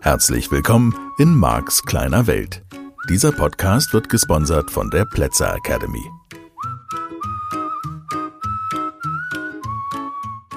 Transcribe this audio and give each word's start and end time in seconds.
Herzlich 0.00 0.50
willkommen 0.50 0.94
in 1.18 1.34
Marks 1.34 1.82
kleiner 1.82 2.26
Welt. 2.26 2.62
Dieser 3.08 3.32
Podcast 3.32 3.92
wird 3.92 4.08
gesponsert 4.08 4.70
von 4.70 4.90
der 4.90 5.04
Plätzer 5.04 5.54
Academy. 5.54 6.04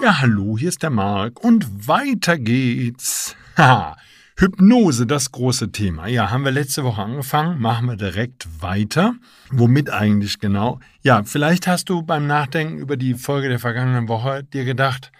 Ja, 0.02 0.22
hallo, 0.22 0.58
hier 0.58 0.70
ist 0.70 0.84
der 0.84 0.90
Mark 0.90 1.44
und 1.44 1.88
weiter 1.88 2.38
geht's. 2.38 3.36
Haha, 3.58 3.98
Hypnose, 4.40 5.08
das 5.08 5.32
große 5.32 5.72
Thema. 5.72 6.08
Ja, 6.08 6.30
haben 6.30 6.46
wir 6.46 6.52
letzte 6.52 6.84
Woche 6.84 7.02
angefangen, 7.02 7.60
machen 7.60 7.88
wir 7.88 7.96
direkt 7.96 8.62
weiter. 8.62 9.16
Womit 9.50 9.90
eigentlich 9.90 10.40
genau? 10.40 10.80
Ja, 11.02 11.24
vielleicht 11.24 11.66
hast 11.66 11.90
du 11.90 12.04
beim 12.04 12.28
Nachdenken 12.28 12.78
über 12.78 12.98
die 12.98 13.16
Folge 13.16 13.50
der 13.50 13.58
vergangenen 13.58 14.08
Woche 14.08 14.44
dir 14.44 14.64
gedacht, 14.64 15.12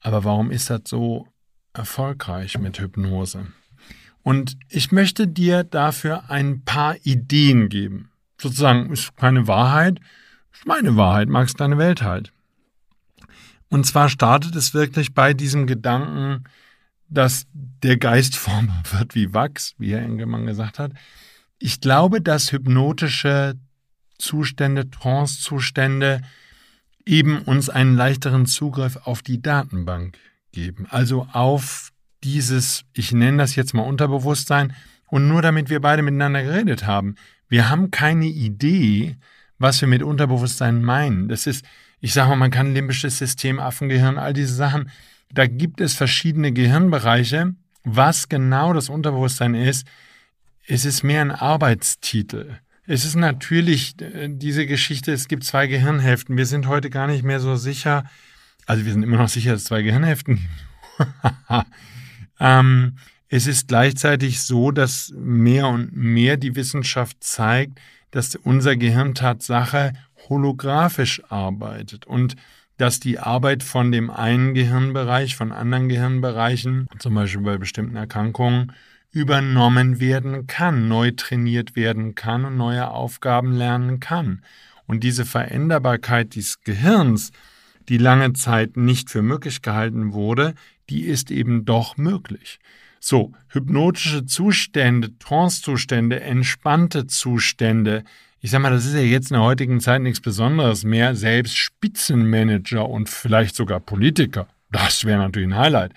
aber 0.00 0.24
warum 0.24 0.50
ist 0.50 0.68
das 0.68 0.82
so 0.84 1.26
erfolgreich 1.72 2.58
mit 2.58 2.78
Hypnose? 2.78 3.46
Und 4.22 4.58
ich 4.68 4.92
möchte 4.92 5.26
dir 5.26 5.64
dafür 5.64 6.28
ein 6.28 6.62
paar 6.62 6.96
Ideen 7.04 7.70
geben. 7.70 8.10
Sozusagen 8.38 8.92
ist 8.92 9.16
keine 9.16 9.48
Wahrheit, 9.48 9.98
ist 10.52 10.66
meine 10.66 10.96
Wahrheit, 10.96 11.30
magst 11.30 11.58
deine 11.58 11.78
Welt 11.78 12.02
halt. 12.02 12.34
Und 13.70 13.86
zwar 13.86 14.10
startet 14.10 14.54
es 14.56 14.74
wirklich 14.74 15.14
bei 15.14 15.32
diesem 15.32 15.66
Gedanken, 15.66 16.44
dass 17.08 17.46
der 17.54 17.96
Geist 17.96 18.36
formbar 18.36 18.82
wird 18.92 19.14
wie 19.14 19.32
Wachs, 19.32 19.74
wie 19.78 19.92
Herr 19.92 20.02
Engelmann 20.02 20.46
gesagt 20.46 20.78
hat. 20.78 20.92
Ich 21.58 21.80
glaube, 21.80 22.20
dass 22.20 22.52
hypnotische 22.52 23.54
Zustände, 24.18 24.90
Trance-Zustände 24.90 26.22
eben 27.04 27.38
uns 27.42 27.70
einen 27.70 27.96
leichteren 27.96 28.46
Zugriff 28.46 28.96
auf 29.04 29.22
die 29.22 29.40
Datenbank 29.40 30.18
geben. 30.52 30.86
Also 30.90 31.28
auf 31.32 31.92
dieses, 32.24 32.84
ich 32.92 33.12
nenne 33.12 33.38
das 33.38 33.54
jetzt 33.56 33.74
mal 33.74 33.82
Unterbewusstsein, 33.82 34.74
und 35.08 35.28
nur 35.28 35.42
damit 35.42 35.70
wir 35.70 35.80
beide 35.80 36.02
miteinander 36.02 36.42
geredet 36.42 36.86
haben. 36.86 37.14
Wir 37.48 37.68
haben 37.68 37.90
keine 37.90 38.26
Idee, 38.26 39.16
was 39.58 39.80
wir 39.80 39.88
mit 39.88 40.02
Unterbewusstsein 40.02 40.82
meinen. 40.82 41.28
Das 41.28 41.46
ist, 41.46 41.64
ich 42.00 42.12
sage 42.12 42.30
mal, 42.30 42.36
man 42.36 42.50
kann 42.50 42.74
limbisches 42.74 43.18
System, 43.18 43.58
Affengehirn, 43.58 44.18
all 44.18 44.32
diese 44.32 44.54
Sachen 44.54 44.90
da 45.32 45.46
gibt 45.46 45.80
es 45.80 45.94
verschiedene 45.94 46.52
Gehirnbereiche. 46.52 47.54
Was 47.84 48.28
genau 48.28 48.72
das 48.72 48.88
Unterbewusstsein 48.88 49.54
ist, 49.54 49.86
es 50.66 50.84
ist 50.84 51.02
mehr 51.02 51.20
ein 51.20 51.30
Arbeitstitel. 51.30 52.58
Es 52.86 53.04
ist 53.04 53.16
natürlich 53.16 54.00
äh, 54.00 54.28
diese 54.30 54.66
Geschichte, 54.66 55.12
es 55.12 55.28
gibt 55.28 55.44
zwei 55.44 55.66
Gehirnhälften. 55.66 56.36
Wir 56.36 56.46
sind 56.46 56.66
heute 56.66 56.90
gar 56.90 57.06
nicht 57.06 57.24
mehr 57.24 57.40
so 57.40 57.56
sicher, 57.56 58.04
also 58.66 58.84
wir 58.84 58.92
sind 58.92 59.02
immer 59.02 59.18
noch 59.18 59.28
sicher, 59.28 59.52
dass 59.52 59.62
es 59.62 59.68
zwei 59.68 59.82
Gehirnhälften 59.82 60.36
gibt. 60.36 60.48
ähm, 62.40 62.96
es 63.28 63.46
ist 63.46 63.68
gleichzeitig 63.68 64.40
so, 64.42 64.70
dass 64.70 65.12
mehr 65.16 65.68
und 65.68 65.94
mehr 65.94 66.36
die 66.36 66.54
Wissenschaft 66.54 67.22
zeigt, 67.22 67.80
dass 68.12 68.36
unser 68.36 68.76
Gehirn 68.76 69.14
Tatsache 69.14 69.92
holographisch 70.28 71.22
arbeitet. 71.28 72.06
Und 72.06 72.36
dass 72.76 73.00
die 73.00 73.18
Arbeit 73.18 73.62
von 73.62 73.90
dem 73.90 74.10
einen 74.10 74.54
Gehirnbereich, 74.54 75.36
von 75.36 75.52
anderen 75.52 75.88
Gehirnbereichen, 75.88 76.88
zum 76.98 77.14
Beispiel 77.14 77.42
bei 77.42 77.58
bestimmten 77.58 77.96
Erkrankungen, 77.96 78.72
übernommen 79.12 79.98
werden 79.98 80.46
kann, 80.46 80.88
neu 80.88 81.12
trainiert 81.16 81.74
werden 81.74 82.14
kann 82.14 82.44
und 82.44 82.56
neue 82.56 82.90
Aufgaben 82.90 83.52
lernen 83.52 83.98
kann. 83.98 84.42
Und 84.86 85.04
diese 85.04 85.24
Veränderbarkeit 85.24 86.36
des 86.36 86.60
Gehirns, 86.60 87.32
die 87.88 87.98
lange 87.98 88.34
Zeit 88.34 88.76
nicht 88.76 89.10
für 89.10 89.22
möglich 89.22 89.62
gehalten 89.62 90.12
wurde, 90.12 90.54
die 90.90 91.02
ist 91.02 91.30
eben 91.30 91.64
doch 91.64 91.96
möglich. 91.96 92.58
So, 93.00 93.32
hypnotische 93.48 94.26
Zustände, 94.26 95.16
Trancezustände, 95.18 96.20
entspannte 96.20 97.06
Zustände, 97.06 98.04
ich 98.40 98.50
sag 98.50 98.60
mal, 98.60 98.70
das 98.70 98.86
ist 98.86 98.94
ja 98.94 99.00
jetzt 99.00 99.30
in 99.30 99.34
der 99.34 99.44
heutigen 99.44 99.80
Zeit 99.80 100.02
nichts 100.02 100.20
Besonderes 100.20 100.84
mehr. 100.84 101.16
Selbst 101.16 101.56
Spitzenmanager 101.56 102.88
und 102.88 103.08
vielleicht 103.08 103.56
sogar 103.56 103.80
Politiker, 103.80 104.48
das 104.70 105.04
wäre 105.04 105.18
natürlich 105.18 105.48
ein 105.48 105.56
Highlight, 105.56 105.92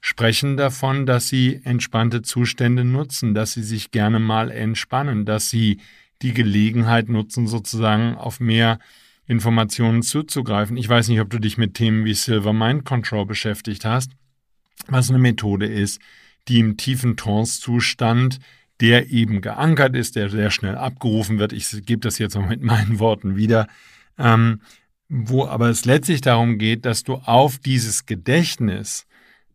sprechen 0.00 0.56
davon, 0.56 1.06
dass 1.06 1.28
sie 1.28 1.60
entspannte 1.64 2.22
Zustände 2.22 2.84
nutzen, 2.84 3.34
dass 3.34 3.52
sie 3.52 3.62
sich 3.62 3.90
gerne 3.90 4.18
mal 4.18 4.50
entspannen, 4.50 5.24
dass 5.24 5.50
sie 5.50 5.80
die 6.22 6.34
Gelegenheit 6.34 7.08
nutzen, 7.08 7.46
sozusagen 7.46 8.16
auf 8.16 8.40
mehr 8.40 8.78
Informationen 9.26 10.02
zuzugreifen. 10.02 10.76
Ich 10.76 10.88
weiß 10.88 11.08
nicht, 11.08 11.20
ob 11.20 11.30
du 11.30 11.38
dich 11.38 11.58
mit 11.58 11.74
Themen 11.74 12.04
wie 12.04 12.14
Silver 12.14 12.52
Mind 12.52 12.84
Control 12.84 13.26
beschäftigt 13.26 13.84
hast, 13.84 14.12
was 14.86 15.10
eine 15.10 15.18
Methode 15.18 15.66
ist, 15.66 16.00
die 16.48 16.60
im 16.60 16.76
tiefen 16.76 17.16
Trance-Zustand 17.16 18.38
der 18.80 19.10
eben 19.10 19.40
geankert 19.40 19.96
ist, 19.96 20.16
der 20.16 20.30
sehr 20.30 20.50
schnell 20.50 20.76
abgerufen 20.76 21.38
wird. 21.38 21.52
Ich 21.52 21.84
gebe 21.84 22.00
das 22.00 22.18
jetzt 22.18 22.36
mal 22.36 22.46
mit 22.46 22.62
meinen 22.62 22.98
Worten 22.98 23.36
wieder. 23.36 23.66
Ähm, 24.18 24.60
wo 25.08 25.46
aber 25.46 25.68
es 25.70 25.84
letztlich 25.84 26.20
darum 26.20 26.58
geht, 26.58 26.84
dass 26.84 27.02
du 27.02 27.14
auf 27.14 27.58
dieses 27.58 28.06
Gedächtnis, 28.06 29.06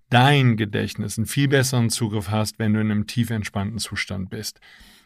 dein 0.09 0.57
Gedächtnis, 0.57 1.17
einen 1.17 1.28
viel 1.28 1.47
besseren 1.47 1.89
Zugriff 1.89 2.29
hast, 2.29 2.59
wenn 2.59 2.73
du 2.73 2.81
in 2.81 2.91
einem 2.91 3.07
tief 3.07 3.29
entspannten 3.29 3.79
Zustand 3.79 4.29
bist. 4.29 4.59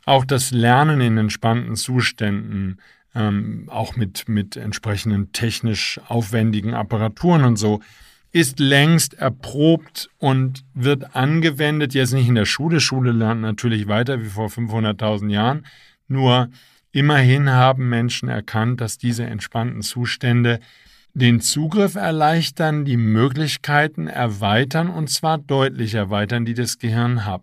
Auch 0.06 0.24
das 0.24 0.52
Lernen 0.52 1.02
in 1.02 1.18
entspannten 1.18 1.76
Zuständen, 1.76 2.80
ähm, 3.14 3.68
auch 3.68 3.98
mit, 3.98 4.30
mit 4.30 4.56
entsprechenden 4.56 5.34
technisch 5.34 6.00
aufwendigen 6.08 6.74
Apparaturen 6.74 7.44
und 7.44 7.58
so, 7.58 7.82
ist 8.38 8.60
längst 8.60 9.16
erprobt 9.16 10.12
und 10.20 10.64
wird 10.76 11.16
angewendet, 11.16 11.96
jetzt 11.96 12.14
nicht 12.14 12.28
in 12.28 12.36
der 12.36 12.46
Schule. 12.46 12.80
Schule 12.80 13.12
lernt 13.12 13.42
natürlich 13.42 13.88
weiter 13.88 14.22
wie 14.22 14.30
vor 14.30 14.50
500.000 14.50 15.32
Jahren. 15.32 15.66
Nur 16.08 16.50
immerhin 16.92 17.50
haben 17.50 17.90
Menschen 17.90 18.30
erkannt, 18.30 18.80
dass 18.80 19.00
diese 19.00 19.24
entspannten 19.24 19.82
Zustände 19.82 20.60
den 21.16 21.42
Zugriff 21.42 21.96
erleichtern, 21.96 22.86
die 22.86 22.98
Möglichkeiten 22.98 24.06
erweitern 24.06 24.90
und 24.90 25.10
zwar 25.10 25.40
deutlich 25.40 25.96
erweitern, 25.96 26.46
die 26.46 26.54
das 26.54 26.78
Gehirn 26.78 27.26
hat. 27.26 27.42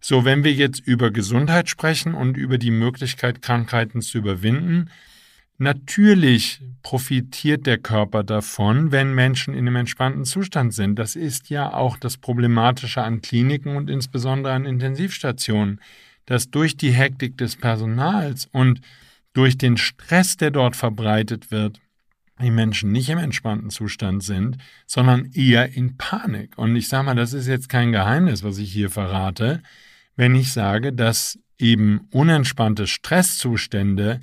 So, 0.00 0.24
wenn 0.24 0.44
wir 0.44 0.52
jetzt 0.52 0.78
über 0.86 1.10
Gesundheit 1.10 1.68
sprechen 1.68 2.14
und 2.14 2.36
über 2.36 2.56
die 2.56 2.70
Möglichkeit, 2.70 3.42
Krankheiten 3.42 4.00
zu 4.00 4.18
überwinden, 4.18 4.90
Natürlich 5.62 6.62
profitiert 6.82 7.66
der 7.66 7.76
Körper 7.76 8.24
davon, 8.24 8.92
wenn 8.92 9.14
Menschen 9.14 9.52
in 9.52 9.68
einem 9.68 9.76
entspannten 9.76 10.24
Zustand 10.24 10.72
sind. 10.72 10.98
Das 10.98 11.16
ist 11.16 11.50
ja 11.50 11.74
auch 11.74 11.98
das 11.98 12.16
Problematische 12.16 13.02
an 13.02 13.20
Kliniken 13.20 13.76
und 13.76 13.90
insbesondere 13.90 14.54
an 14.54 14.64
Intensivstationen, 14.64 15.82
dass 16.24 16.50
durch 16.50 16.78
die 16.78 16.92
Hektik 16.92 17.36
des 17.36 17.56
Personals 17.56 18.48
und 18.50 18.80
durch 19.34 19.58
den 19.58 19.76
Stress, 19.76 20.38
der 20.38 20.50
dort 20.50 20.76
verbreitet 20.76 21.50
wird, 21.50 21.78
die 22.40 22.50
Menschen 22.50 22.90
nicht 22.90 23.10
im 23.10 23.18
entspannten 23.18 23.68
Zustand 23.68 24.22
sind, 24.22 24.56
sondern 24.86 25.30
eher 25.34 25.74
in 25.74 25.98
Panik. 25.98 26.56
Und 26.56 26.74
ich 26.74 26.88
sage 26.88 27.04
mal, 27.04 27.14
das 27.14 27.34
ist 27.34 27.48
jetzt 27.48 27.68
kein 27.68 27.92
Geheimnis, 27.92 28.42
was 28.42 28.56
ich 28.56 28.72
hier 28.72 28.88
verrate, 28.88 29.62
wenn 30.16 30.34
ich 30.34 30.54
sage, 30.54 30.94
dass 30.94 31.38
eben 31.58 32.08
unentspannte 32.12 32.86
Stresszustände 32.86 34.22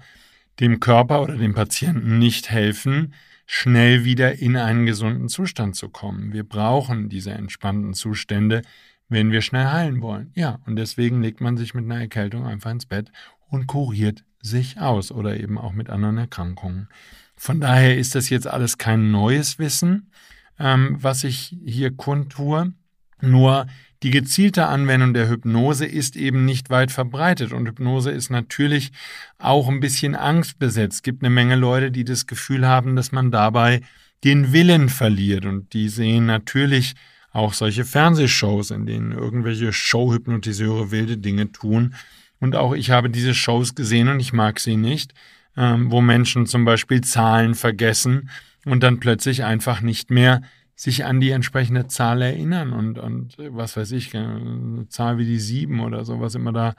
dem 0.60 0.80
Körper 0.80 1.22
oder 1.22 1.36
dem 1.36 1.54
Patienten 1.54 2.20
nicht 2.20 2.50
helfen, 2.50 3.14
schnell 3.46 4.04
wieder 4.04 4.40
in 4.40 4.58
einen 4.58 4.86
gesunden 4.86 5.30
Zustand 5.30 5.76
zu 5.76 5.90
kommen. 5.90 6.34
Wir 6.34 6.44
brauchen 6.44 7.10
diese 7.10 7.32
entspannten 7.32 7.94
Zustände, 7.94 8.62
wenn 9.10 9.32
wir 9.32 9.42
schnell 9.42 9.68
heilen 9.68 10.02
wollen. 10.02 10.32
Ja, 10.36 10.60
und 10.66 10.76
deswegen 10.76 11.22
legt 11.22 11.40
man 11.40 11.56
sich 11.58 11.74
mit 11.74 11.86
einer 11.86 12.00
Erkältung 12.00 12.46
einfach 12.46 12.72
ins 12.72 12.86
Bett 12.86 13.12
und 13.50 13.68
kuriert 13.68 14.24
sich 14.42 14.80
aus 14.80 15.12
oder 15.12 15.40
eben 15.40 15.58
auch 15.58 15.74
mit 15.74 15.90
anderen 15.90 16.18
Erkrankungen. 16.18 16.90
Von 17.36 17.62
daher 17.62 17.98
ist 17.98 18.16
das 18.16 18.30
jetzt 18.30 18.48
alles 18.48 18.78
kein 18.78 19.12
neues 19.12 19.60
Wissen, 19.60 20.12
ähm, 20.60 20.98
was 21.00 21.24
ich 21.24 21.56
hier 21.64 21.96
kundtue. 21.96 22.74
Nur 23.22 23.68
die 24.04 24.12
gezielte 24.12 24.68
Anwendung 24.68 25.14
der 25.14 25.30
Hypnose 25.30 25.86
ist 25.86 26.16
eben 26.16 26.46
nicht 26.46 26.70
weit 26.70 26.92
verbreitet 26.92 27.52
und 27.52 27.68
Hypnose 27.68 28.12
ist 28.12 28.30
natürlich 28.30 28.92
auch 29.40 29.68
ein 29.68 29.80
bisschen 29.80 30.16
angstbesetzt. 30.16 30.98
Es 30.98 31.04
gibt 31.04 31.24
eine 31.24 31.32
Menge 31.32 31.56
Leute, 31.56 31.90
die 31.90 32.04
das 32.04 32.28
Gefühl 32.28 32.68
haben, 32.68 32.96
dass 32.96 33.12
man 33.12 33.32
dabei 33.32 33.82
den 34.24 34.54
Willen 34.54 34.90
verliert 34.90 35.46
und 35.46 35.74
die 35.74 35.90
sehen 35.90 36.26
natürlich 36.26 36.94
auch 37.32 37.54
solche 37.54 37.86
Fernsehshows, 37.86 38.72
in 38.72 38.86
denen 38.86 39.12
irgendwelche 39.12 39.72
Showhypnotiseure 39.74 40.92
wilde 40.92 41.18
Dinge 41.18 41.52
tun. 41.52 41.94
Und 42.40 42.56
auch 42.56 42.74
ich 42.74 42.92
habe 42.92 43.10
diese 43.10 43.34
Shows 43.34 43.76
gesehen 43.76 44.08
und 44.08 44.20
ich 44.20 44.34
mag 44.34 44.60
sie 44.60 44.78
nicht, 44.78 45.14
ähm, 45.56 45.92
wo 45.92 46.02
Menschen 46.02 46.46
zum 46.46 46.66
Beispiel 46.66 47.02
Zahlen 47.02 47.56
vergessen 47.56 48.30
und 48.66 48.84
dann 48.84 49.00
plötzlich 49.00 49.44
einfach 49.44 49.82
nicht 49.82 50.12
mehr 50.12 50.42
sich 50.78 51.06
an 51.06 51.20
die 51.20 51.32
entsprechende 51.32 51.88
Zahl 51.88 52.22
erinnern 52.22 52.72
und, 52.72 53.00
und 53.00 53.36
was 53.38 53.76
weiß 53.76 53.92
ich, 53.94 54.16
eine 54.16 54.86
Zahl 54.90 55.18
wie 55.18 55.26
die 55.26 55.40
sieben 55.40 55.80
oder 55.80 56.06
so, 56.06 56.22
was 56.22 56.36
immer 56.36 56.54
da 56.54 56.76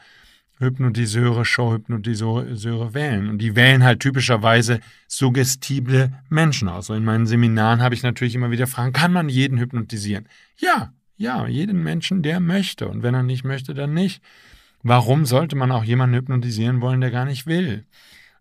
Hypnotiseure, 0.60 1.44
Showhypnotiseure 1.44 2.94
wählen. 2.94 3.28
Und 3.28 3.38
die 3.38 3.56
wählen 3.56 3.82
halt 3.82 4.00
typischerweise 4.00 4.78
suggestible 5.08 6.12
Menschen 6.28 6.68
aus. 6.68 6.90
Und 6.90 6.98
in 6.98 7.04
meinen 7.04 7.26
Seminaren 7.26 7.82
habe 7.82 7.94
ich 7.94 8.04
natürlich 8.04 8.36
immer 8.36 8.52
wieder 8.52 8.68
Fragen, 8.68 8.92
kann 8.92 9.12
man 9.12 9.28
jeden 9.28 9.58
hypnotisieren? 9.58 10.28
Ja, 10.58 10.92
ja, 11.16 11.48
jeden 11.48 11.82
Menschen, 11.82 12.22
der 12.22 12.38
möchte. 12.38 12.86
Und 12.88 13.02
wenn 13.02 13.14
er 13.14 13.24
nicht 13.24 13.44
möchte, 13.44 13.74
dann 13.74 13.94
nicht. 13.94 14.22
Warum 14.84 15.26
sollte 15.26 15.56
man 15.56 15.72
auch 15.72 15.82
jemanden 15.82 16.16
hypnotisieren 16.16 16.80
wollen, 16.80 17.00
der 17.00 17.10
gar 17.10 17.24
nicht 17.24 17.48
will? 17.48 17.84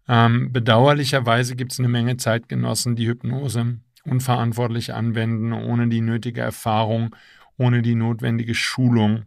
Ähm, 0.08 0.54
bedauerlicherweise 0.54 1.56
gibt 1.56 1.72
es 1.72 1.80
eine 1.80 1.88
Menge 1.88 2.18
Zeitgenossen, 2.18 2.96
die 2.96 3.08
Hypnose 3.08 3.80
unverantwortlich 4.08 4.94
anwenden, 4.94 5.54
ohne 5.54 5.88
die 5.88 6.02
nötige 6.02 6.42
Erfahrung, 6.42 7.16
ohne 7.58 7.82
die 7.82 7.96
notwendige 7.96 8.56
Schulung 8.56 9.26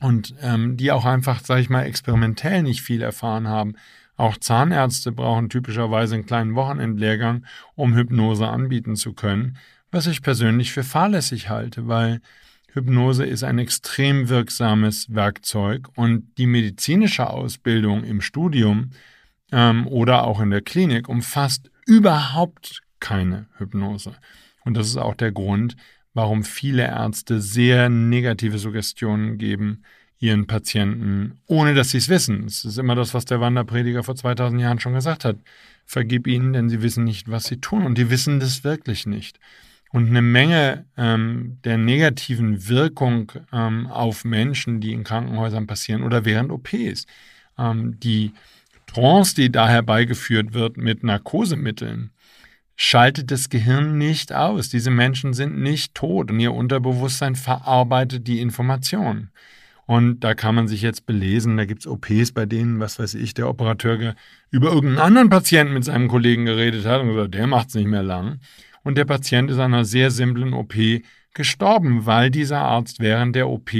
und 0.00 0.34
ähm, 0.42 0.76
die 0.76 0.92
auch 0.92 1.04
einfach, 1.04 1.40
sage 1.44 1.60
ich 1.60 1.70
mal, 1.70 1.82
experimentell 1.82 2.62
nicht 2.62 2.82
viel 2.82 3.02
erfahren 3.02 3.48
haben. 3.48 3.74
Auch 4.16 4.36
Zahnärzte 4.36 5.12
brauchen 5.12 5.48
typischerweise 5.48 6.14
einen 6.14 6.26
kleinen 6.26 6.54
Wochenendlehrgang, 6.54 7.44
um 7.74 7.94
Hypnose 7.94 8.48
anbieten 8.48 8.96
zu 8.96 9.12
können, 9.12 9.56
was 9.90 10.06
ich 10.06 10.22
persönlich 10.22 10.72
für 10.72 10.84
fahrlässig 10.84 11.48
halte, 11.48 11.86
weil 11.86 12.20
Hypnose 12.72 13.24
ist 13.24 13.44
ein 13.44 13.58
extrem 13.58 14.28
wirksames 14.28 15.12
Werkzeug 15.14 15.88
und 15.94 16.36
die 16.36 16.46
medizinische 16.46 17.30
Ausbildung 17.30 18.04
im 18.04 18.20
Studium 18.20 18.90
ähm, 19.52 19.86
oder 19.86 20.24
auch 20.24 20.40
in 20.40 20.50
der 20.50 20.62
Klinik 20.62 21.08
umfasst 21.08 21.70
überhaupt 21.86 22.82
keine 23.00 23.46
Hypnose. 23.58 24.14
Und 24.64 24.76
das 24.76 24.88
ist 24.88 24.96
auch 24.96 25.14
der 25.14 25.32
Grund, 25.32 25.76
warum 26.14 26.44
viele 26.44 26.82
Ärzte 26.82 27.40
sehr 27.40 27.88
negative 27.88 28.58
Suggestionen 28.58 29.38
geben 29.38 29.82
ihren 30.20 30.46
Patienten, 30.46 31.38
ohne 31.46 31.74
dass 31.74 31.90
sie 31.90 31.98
es 31.98 32.08
wissen. 32.08 32.44
Es 32.44 32.64
ist 32.64 32.78
immer 32.78 32.94
das, 32.94 33.14
was 33.14 33.24
der 33.24 33.40
Wanderprediger 33.40 34.02
vor 34.02 34.16
2000 34.16 34.60
Jahren 34.60 34.80
schon 34.80 34.94
gesagt 34.94 35.24
hat. 35.24 35.36
Vergib 35.86 36.26
ihnen, 36.26 36.52
denn 36.52 36.68
sie 36.68 36.82
wissen 36.82 37.04
nicht, 37.04 37.30
was 37.30 37.44
sie 37.44 37.60
tun. 37.60 37.86
Und 37.86 37.98
die 37.98 38.10
wissen 38.10 38.40
das 38.40 38.64
wirklich 38.64 39.06
nicht. 39.06 39.38
Und 39.90 40.08
eine 40.08 40.20
Menge 40.20 40.84
ähm, 40.96 41.58
der 41.64 41.78
negativen 41.78 42.68
Wirkung 42.68 43.32
ähm, 43.52 43.86
auf 43.86 44.24
Menschen, 44.24 44.80
die 44.80 44.92
in 44.92 45.04
Krankenhäusern 45.04 45.66
passieren 45.66 46.02
oder 46.02 46.24
während 46.24 46.50
OPs, 46.50 47.06
ähm, 47.56 47.98
die 48.00 48.32
Trance, 48.86 49.34
die 49.34 49.50
da 49.50 49.68
herbeigeführt 49.68 50.52
wird 50.52 50.76
mit 50.76 51.04
Narkosemitteln, 51.04 52.10
schaltet 52.80 53.32
das 53.32 53.48
Gehirn 53.50 53.98
nicht 53.98 54.32
aus. 54.32 54.68
Diese 54.68 54.90
Menschen 54.90 55.34
sind 55.34 55.58
nicht 55.58 55.94
tot 55.94 56.30
und 56.30 56.38
ihr 56.38 56.54
Unterbewusstsein 56.54 57.34
verarbeitet 57.34 58.28
die 58.28 58.40
Information. 58.40 59.30
Und 59.84 60.20
da 60.20 60.34
kann 60.34 60.54
man 60.54 60.68
sich 60.68 60.80
jetzt 60.80 61.04
belesen, 61.04 61.56
da 61.56 61.64
gibt 61.64 61.80
es 61.80 61.86
OPs, 61.86 62.32
bei 62.32 62.46
denen, 62.46 62.78
was 62.78 62.98
weiß 62.98 63.14
ich, 63.14 63.34
der 63.34 63.48
Operateur 63.48 64.14
über 64.50 64.68
irgendeinen 64.68 64.98
anderen 65.04 65.28
Patienten 65.28 65.74
mit 65.74 65.84
seinem 65.84 66.08
Kollegen 66.08 66.44
geredet 66.44 66.86
hat 66.86 67.00
und 67.00 67.08
gesagt, 67.08 67.34
der 67.34 67.46
macht 67.48 67.68
es 67.68 67.74
nicht 67.74 67.88
mehr 67.88 68.02
lang. 68.02 68.38
Und 68.84 68.96
der 68.96 69.06
Patient 69.06 69.50
ist 69.50 69.58
an 69.58 69.74
einer 69.74 69.84
sehr 69.84 70.12
simplen 70.12 70.52
OP 70.52 70.74
gestorben, 71.34 72.06
weil 72.06 72.30
dieser 72.30 72.60
Arzt 72.60 73.00
während 73.00 73.34
der 73.34 73.48
OP 73.48 73.70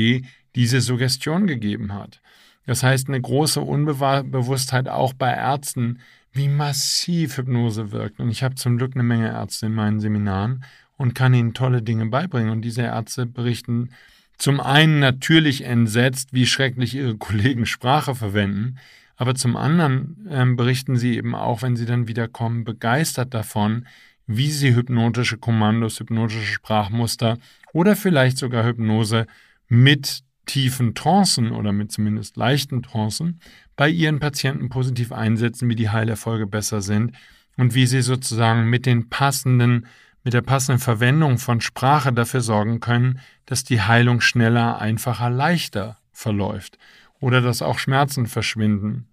diese 0.57 0.81
Suggestion 0.81 1.47
gegeben 1.47 1.95
hat. 1.95 2.21
Das 2.67 2.83
heißt, 2.83 3.09
eine 3.09 3.21
große 3.21 3.61
Unbewusstheit 3.61 4.89
auch 4.89 5.13
bei 5.13 5.31
Ärzten, 5.31 6.01
wie 6.33 6.49
massiv 6.49 7.37
Hypnose 7.39 7.93
wirkt. 7.93 8.21
Und 8.21 8.31
ich 8.31 8.43
habe 8.43 8.55
zum 8.55 8.79
Glück 8.79 8.95
eine 8.95 9.05
Menge 9.05 9.29
Ärzte 9.29 9.67
in 9.67 9.75
meinen 9.75 10.01
Seminaren 10.01 10.65
und 10.97 11.15
kann 11.15 11.35
ihnen 11.35 11.55
tolle 11.55 11.83
Dinge 11.83 12.07
beibringen. 12.07 12.51
Und 12.51 12.63
diese 12.63 12.83
Ärzte 12.83 13.27
berichten 13.27 13.91
zum 14.39 14.61
einen 14.61 15.01
natürlich 15.01 15.65
entsetzt, 15.65 16.33
wie 16.33 16.47
schrecklich 16.47 16.95
ihre 16.95 17.17
Kollegen 17.17 17.67
Sprache 17.67 18.15
verwenden, 18.15 18.79
aber 19.17 19.35
zum 19.35 19.57
anderen 19.57 20.29
ähm, 20.31 20.55
berichten 20.55 20.97
sie 20.97 21.17
eben 21.17 21.35
auch, 21.35 21.63
wenn 21.63 21.75
sie 21.75 21.87
dann 21.87 22.07
wiederkommen, 22.07 22.63
begeistert 22.63 23.35
davon, 23.35 23.85
wie 24.29 24.51
sie 24.51 24.77
hypnotische 24.77 25.39
Kommandos, 25.39 25.99
hypnotische 25.99 26.47
Sprachmuster 26.47 27.39
oder 27.73 27.97
vielleicht 27.97 28.39
sogar 28.39 28.65
Hypnose 28.65 29.27
mit 29.67 30.23
tiefen 30.47 30.95
Trancen 30.95 31.51
oder 31.51 31.73
mit 31.73 31.91
zumindest 31.91 32.37
leichten 32.37 32.83
Trancen 32.83 33.41
bei 33.79 33.89
ihren 33.89 34.19
Patienten 34.19 34.71
positiv 34.71 35.13
einsetzen, 35.13 35.69
wie 35.69 35.77
die 35.77 35.89
Heilerfolge 35.89 36.49
besser 36.49 36.83
sind 36.83 37.13
und 37.57 37.77
wie 37.77 37.87
sie 37.87 38.03
sozusagen 38.03 38.69
mit 38.69 38.87
den 38.87 39.09
passenden, 39.09 39.87
mit 40.25 40.35
der 40.35 40.43
passenden 40.43 40.81
Verwendung 40.81 41.39
von 41.39 41.61
Sprache 41.61 42.13
dafür 42.13 42.41
sorgen 42.41 42.81
können, 42.81 43.21
dass 43.47 43.63
die 43.63 43.81
Heilung 43.81 44.21
schneller, 44.21 44.81
einfacher, 44.81 45.31
leichter 45.31 45.97
verläuft 46.13 46.77
oder 47.21 47.41
dass 47.41 47.63
auch 47.63 47.79
Schmerzen 47.79 48.27
verschwinden 48.27 49.07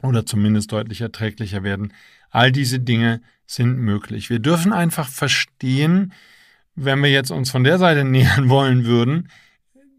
oder 0.00 0.24
zumindest 0.24 0.70
deutlich 0.70 1.00
erträglicher 1.00 1.64
werden. 1.64 1.92
All 2.30 2.52
diese 2.52 2.78
Dinge 2.78 3.20
sind 3.46 3.78
möglich. 3.78 4.30
Wir 4.30 4.38
dürfen 4.38 4.72
einfach 4.72 5.08
verstehen, 5.08 6.12
wenn 6.76 7.02
wir 7.02 7.10
jetzt 7.10 7.32
uns 7.32 7.50
von 7.50 7.64
der 7.64 7.78
Seite 7.78 8.04
nähern 8.04 8.48
wollen 8.48 8.84
würden, 8.84 9.28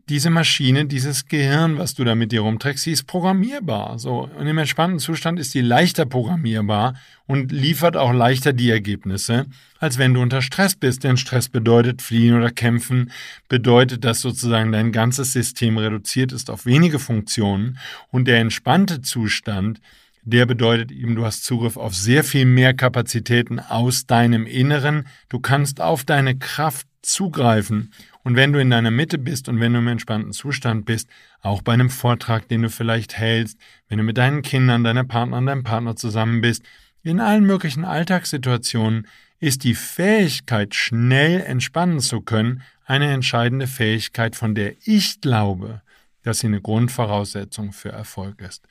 diese 0.08 0.30
Maschine, 0.30 0.86
dieses 0.86 1.26
Gehirn, 1.26 1.80
was 1.80 1.96
du 1.96 2.04
da 2.04 2.14
mit 2.14 2.32
dir 2.32 2.42
rumträgst, 2.42 2.84
sie 2.84 2.92
ist 2.92 3.08
programmierbar. 3.08 3.98
So. 3.98 4.30
Und 4.38 4.46
im 4.46 4.58
entspannten 4.58 5.00
Zustand 5.00 5.40
ist 5.40 5.54
die 5.56 5.62
leichter 5.62 6.06
programmierbar 6.06 6.94
und 7.26 7.52
liefert 7.52 7.98
auch 7.98 8.14
leichter 8.14 8.54
die 8.54 8.70
Ergebnisse, 8.70 9.48
als 9.80 9.98
wenn 9.98 10.14
du 10.14 10.22
unter 10.22 10.44
Stress 10.44 10.76
bist. 10.76 11.04
Denn 11.04 11.18
Stress 11.18 11.50
bedeutet 11.50 12.04
fliehen 12.04 12.36
oder 12.36 12.52
kämpfen, 12.52 13.12
bedeutet, 13.50 14.04
dass 14.04 14.22
sozusagen 14.22 14.72
dein 14.72 14.92
ganzes 14.92 15.34
System 15.34 15.78
reduziert 15.78 16.32
ist 16.32 16.52
auf 16.52 16.68
wenige 16.68 17.00
Funktionen 17.00 17.80
und 18.12 18.28
der 18.28 18.40
entspannte 18.40 19.02
Zustand, 19.02 19.82
der 20.28 20.48
bedeutet 20.48 20.92
eben, 20.92 21.16
du 21.16 21.24
hast 21.24 21.44
Zugriff 21.44 21.78
auf 21.78 21.96
sehr 21.96 22.24
viel 22.24 22.46
mehr 22.46 22.74
Kapazitäten 22.74 23.60
aus 23.60 24.08
deinem 24.08 24.48
Inneren. 24.48 25.08
Du 25.30 25.40
kannst 25.40 25.82
auf 25.82 26.04
deine 26.04 26.36
Kraft 26.36 26.88
zugreifen 27.06 27.92
und 28.24 28.36
wenn 28.36 28.54
du 28.54 28.60
in 28.60 28.70
deiner 28.70 28.92
Mitte 28.92 29.18
bist 29.18 29.48
und 29.48 29.60
wenn 29.60 29.74
du 29.74 29.80
im 29.80 29.88
entspannten 29.88 30.34
Zustand 30.34 30.86
bist, 30.86 31.08
auch 31.42 31.62
bei 31.62 31.74
einem 31.74 31.90
Vortrag, 31.90 32.48
den 32.48 32.64
du 32.64 32.70
vielleicht 32.70 33.18
hältst, 33.18 33.58
wenn 33.88 33.98
du 33.98 34.04
mit 34.04 34.18
deinen 34.18 34.42
Kindern, 34.42 34.84
deiner 34.84 35.04
Partnerin, 35.04 35.46
deinem 35.46 35.64
Partner 35.64 35.96
zusammen 35.96 36.42
bist, 36.42 36.64
in 37.04 37.20
allen 37.20 37.46
möglichen 37.46 37.86
Alltagssituationen 37.86 39.08
ist 39.40 39.64
die 39.64 39.76
Fähigkeit, 39.76 40.74
schnell 40.74 41.42
entspannen 41.42 42.00
zu 42.00 42.22
können, 42.22 42.64
eine 42.86 43.12
entscheidende 43.12 43.68
Fähigkeit, 43.68 44.36
von 44.36 44.56
der 44.56 44.74
ich 44.86 45.22
glaube, 45.22 45.82
dass 46.24 46.40
sie 46.40 46.48
eine 46.48 46.62
Grundvoraussetzung 46.62 47.72
für 47.72 47.90
Erfolg 47.90 48.42
ist. 48.42 48.68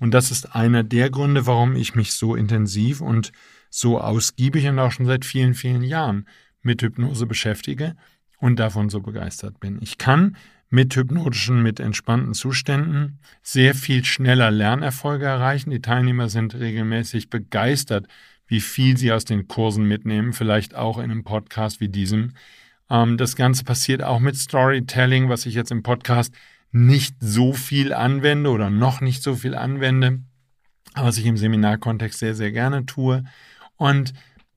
Und 0.00 0.12
das 0.12 0.30
ist 0.30 0.54
einer 0.54 0.82
der 0.82 1.10
Gründe, 1.10 1.46
warum 1.46 1.76
ich 1.76 1.94
mich 1.94 2.12
so 2.12 2.34
intensiv 2.34 3.00
und 3.00 3.32
so 3.70 4.00
ausgiebig 4.00 4.66
und 4.66 4.78
auch 4.78 4.92
schon 4.92 5.06
seit 5.06 5.24
vielen, 5.24 5.54
vielen 5.54 5.82
Jahren 5.82 6.26
mit 6.62 6.82
Hypnose 6.82 7.26
beschäftige, 7.26 7.94
und 8.38 8.58
davon 8.58 8.88
so 8.88 9.00
begeistert 9.00 9.60
bin. 9.60 9.78
Ich 9.82 9.98
kann 9.98 10.36
mit 10.70 10.94
hypnotischen, 10.94 11.62
mit 11.62 11.80
entspannten 11.80 12.34
Zuständen 12.34 13.18
sehr 13.42 13.74
viel 13.74 14.04
schneller 14.04 14.50
Lernerfolge 14.50 15.24
erreichen. 15.24 15.70
Die 15.70 15.80
Teilnehmer 15.80 16.28
sind 16.28 16.54
regelmäßig 16.54 17.30
begeistert, 17.30 18.06
wie 18.46 18.60
viel 18.60 18.96
sie 18.96 19.12
aus 19.12 19.24
den 19.24 19.48
Kursen 19.48 19.84
mitnehmen, 19.84 20.32
vielleicht 20.32 20.74
auch 20.74 20.98
in 20.98 21.10
einem 21.10 21.24
Podcast 21.24 21.80
wie 21.80 21.88
diesem. 21.88 22.34
Ähm, 22.90 23.16
das 23.16 23.34
Ganze 23.34 23.64
passiert 23.64 24.02
auch 24.02 24.20
mit 24.20 24.36
Storytelling, 24.36 25.28
was 25.28 25.46
ich 25.46 25.54
jetzt 25.54 25.70
im 25.70 25.82
Podcast 25.82 26.34
nicht 26.70 27.16
so 27.20 27.54
viel 27.54 27.94
anwende 27.94 28.50
oder 28.50 28.68
noch 28.70 29.00
nicht 29.00 29.22
so 29.22 29.34
viel 29.34 29.54
anwende, 29.54 30.20
was 30.94 31.16
ich 31.18 31.26
im 31.26 31.38
Seminarkontext 31.38 32.18
sehr, 32.18 32.34
sehr 32.34 32.52
gerne 32.52 32.84
tue. 32.84 33.24
Und 33.76 34.12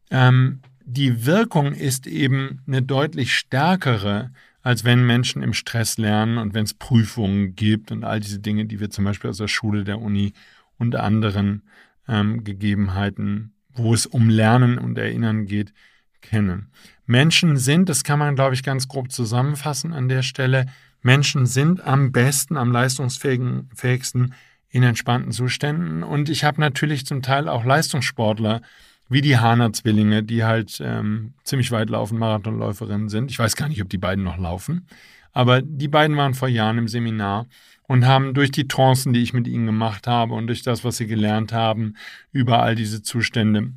ähm, 0.10 0.62
die 0.85 1.25
Wirkung 1.25 1.73
ist 1.73 2.07
eben 2.07 2.61
eine 2.67 2.81
deutlich 2.81 3.35
stärkere, 3.35 4.31
als 4.61 4.83
wenn 4.83 5.05
Menschen 5.05 5.41
im 5.41 5.53
Stress 5.53 5.97
lernen 5.97 6.38
und 6.38 6.53
wenn 6.53 6.65
es 6.65 6.73
Prüfungen 6.73 7.55
gibt 7.55 7.91
und 7.91 8.03
all 8.03 8.19
diese 8.19 8.39
Dinge, 8.39 8.65
die 8.65 8.79
wir 8.79 8.89
zum 8.89 9.05
Beispiel 9.05 9.29
aus 9.29 9.38
der 9.38 9.47
Schule, 9.47 9.83
der 9.83 10.00
Uni 10.00 10.33
und 10.77 10.95
anderen 10.95 11.63
ähm, 12.07 12.43
Gegebenheiten, 12.43 13.53
wo 13.73 13.93
es 13.93 14.05
um 14.05 14.29
Lernen 14.29 14.77
und 14.77 14.97
Erinnern 14.97 15.45
geht, 15.45 15.73
kennen. 16.21 16.67
Menschen 17.05 17.57
sind, 17.57 17.89
das 17.89 18.03
kann 18.03 18.19
man, 18.19 18.35
glaube 18.35 18.53
ich, 18.53 18.63
ganz 18.63 18.88
grob 18.88 19.11
zusammenfassen 19.11 19.93
an 19.93 20.07
der 20.07 20.21
Stelle, 20.21 20.67
Menschen 21.01 21.47
sind 21.47 21.81
am 21.81 22.11
besten, 22.11 22.57
am 22.57 22.71
leistungsfähigsten 22.71 24.33
in 24.69 24.83
entspannten 24.83 25.31
Zuständen. 25.31 26.03
Und 26.03 26.29
ich 26.29 26.43
habe 26.43 26.61
natürlich 26.61 27.05
zum 27.05 27.21
Teil 27.21 27.50
auch 27.50 27.65
Leistungssportler, 27.65 28.61
wie 29.11 29.21
die 29.21 29.37
Hahner-Zwillinge, 29.37 30.23
die 30.23 30.45
halt 30.45 30.81
ähm, 30.81 31.33
ziemlich 31.43 31.69
weit 31.71 31.89
laufen, 31.89 32.17
Marathonläuferinnen 32.17 33.09
sind. 33.09 33.29
Ich 33.29 33.37
weiß 33.37 33.57
gar 33.57 33.67
nicht, 33.67 33.81
ob 33.81 33.89
die 33.89 33.97
beiden 33.97 34.23
noch 34.23 34.37
laufen, 34.37 34.87
aber 35.33 35.61
die 35.61 35.89
beiden 35.89 36.15
waren 36.15 36.33
vor 36.33 36.47
Jahren 36.47 36.77
im 36.77 36.87
Seminar 36.87 37.45
und 37.87 38.05
haben 38.05 38.33
durch 38.33 38.51
die 38.51 38.69
Trancen, 38.69 39.11
die 39.11 39.21
ich 39.21 39.33
mit 39.33 39.49
ihnen 39.49 39.65
gemacht 39.65 40.07
habe 40.07 40.33
und 40.33 40.47
durch 40.47 40.63
das, 40.63 40.85
was 40.85 40.95
sie 40.95 41.07
gelernt 41.07 41.51
haben, 41.51 41.95
über 42.31 42.63
all 42.63 42.73
diese 42.73 43.01
Zustände 43.01 43.73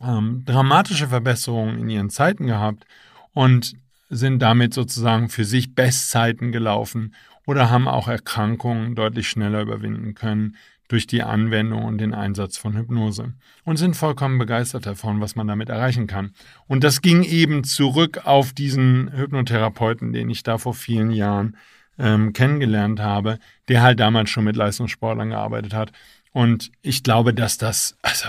ähm, 0.00 0.44
dramatische 0.44 1.08
Verbesserungen 1.08 1.80
in 1.80 1.90
ihren 1.90 2.10
Zeiten 2.10 2.46
gehabt 2.46 2.86
und 3.32 3.74
sind 4.10 4.40
damit 4.40 4.74
sozusagen 4.74 5.28
für 5.28 5.44
sich 5.44 5.74
Bestzeiten 5.74 6.52
gelaufen 6.52 7.16
oder 7.46 7.68
haben 7.68 7.88
auch 7.88 8.06
Erkrankungen 8.06 8.94
deutlich 8.94 9.28
schneller 9.28 9.62
überwinden 9.62 10.14
können 10.14 10.56
durch 10.92 11.06
die 11.06 11.22
Anwendung 11.22 11.84
und 11.84 11.96
den 11.96 12.12
Einsatz 12.12 12.58
von 12.58 12.76
Hypnose 12.76 13.32
und 13.64 13.78
sind 13.78 13.96
vollkommen 13.96 14.36
begeistert 14.38 14.84
davon, 14.84 15.22
was 15.22 15.36
man 15.36 15.48
damit 15.48 15.70
erreichen 15.70 16.06
kann. 16.06 16.32
Und 16.66 16.84
das 16.84 17.00
ging 17.00 17.22
eben 17.22 17.64
zurück 17.64 18.26
auf 18.26 18.52
diesen 18.52 19.10
Hypnotherapeuten, 19.10 20.12
den 20.12 20.28
ich 20.28 20.42
da 20.42 20.58
vor 20.58 20.74
vielen 20.74 21.10
Jahren 21.10 21.56
ähm, 21.98 22.34
kennengelernt 22.34 23.00
habe, 23.00 23.38
der 23.68 23.80
halt 23.80 24.00
damals 24.00 24.28
schon 24.28 24.44
mit 24.44 24.54
Leistungssportlern 24.54 25.30
gearbeitet 25.30 25.72
hat. 25.72 25.92
Und 26.32 26.70
ich 26.82 27.02
glaube, 27.02 27.32
dass 27.32 27.56
das, 27.56 27.96
also, 28.02 28.28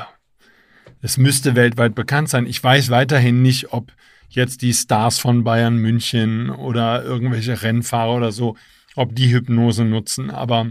es 1.02 1.18
müsste 1.18 1.56
weltweit 1.56 1.96
bekannt 1.96 2.30
sein. 2.30 2.46
Ich 2.46 2.64
weiß 2.64 2.90
weiterhin 2.92 3.42
nicht, 3.42 3.74
ob 3.74 3.92
jetzt 4.30 4.62
die 4.62 4.74
Stars 4.74 5.20
von 5.20 5.44
Bayern 5.44 5.76
München 5.76 6.50
oder 6.50 7.04
irgendwelche 7.04 7.62
Rennfahrer 7.62 8.16
oder 8.16 8.32
so, 8.32 8.56
ob 8.96 9.14
die 9.14 9.34
Hypnose 9.34 9.84
nutzen, 9.84 10.32
aber 10.32 10.68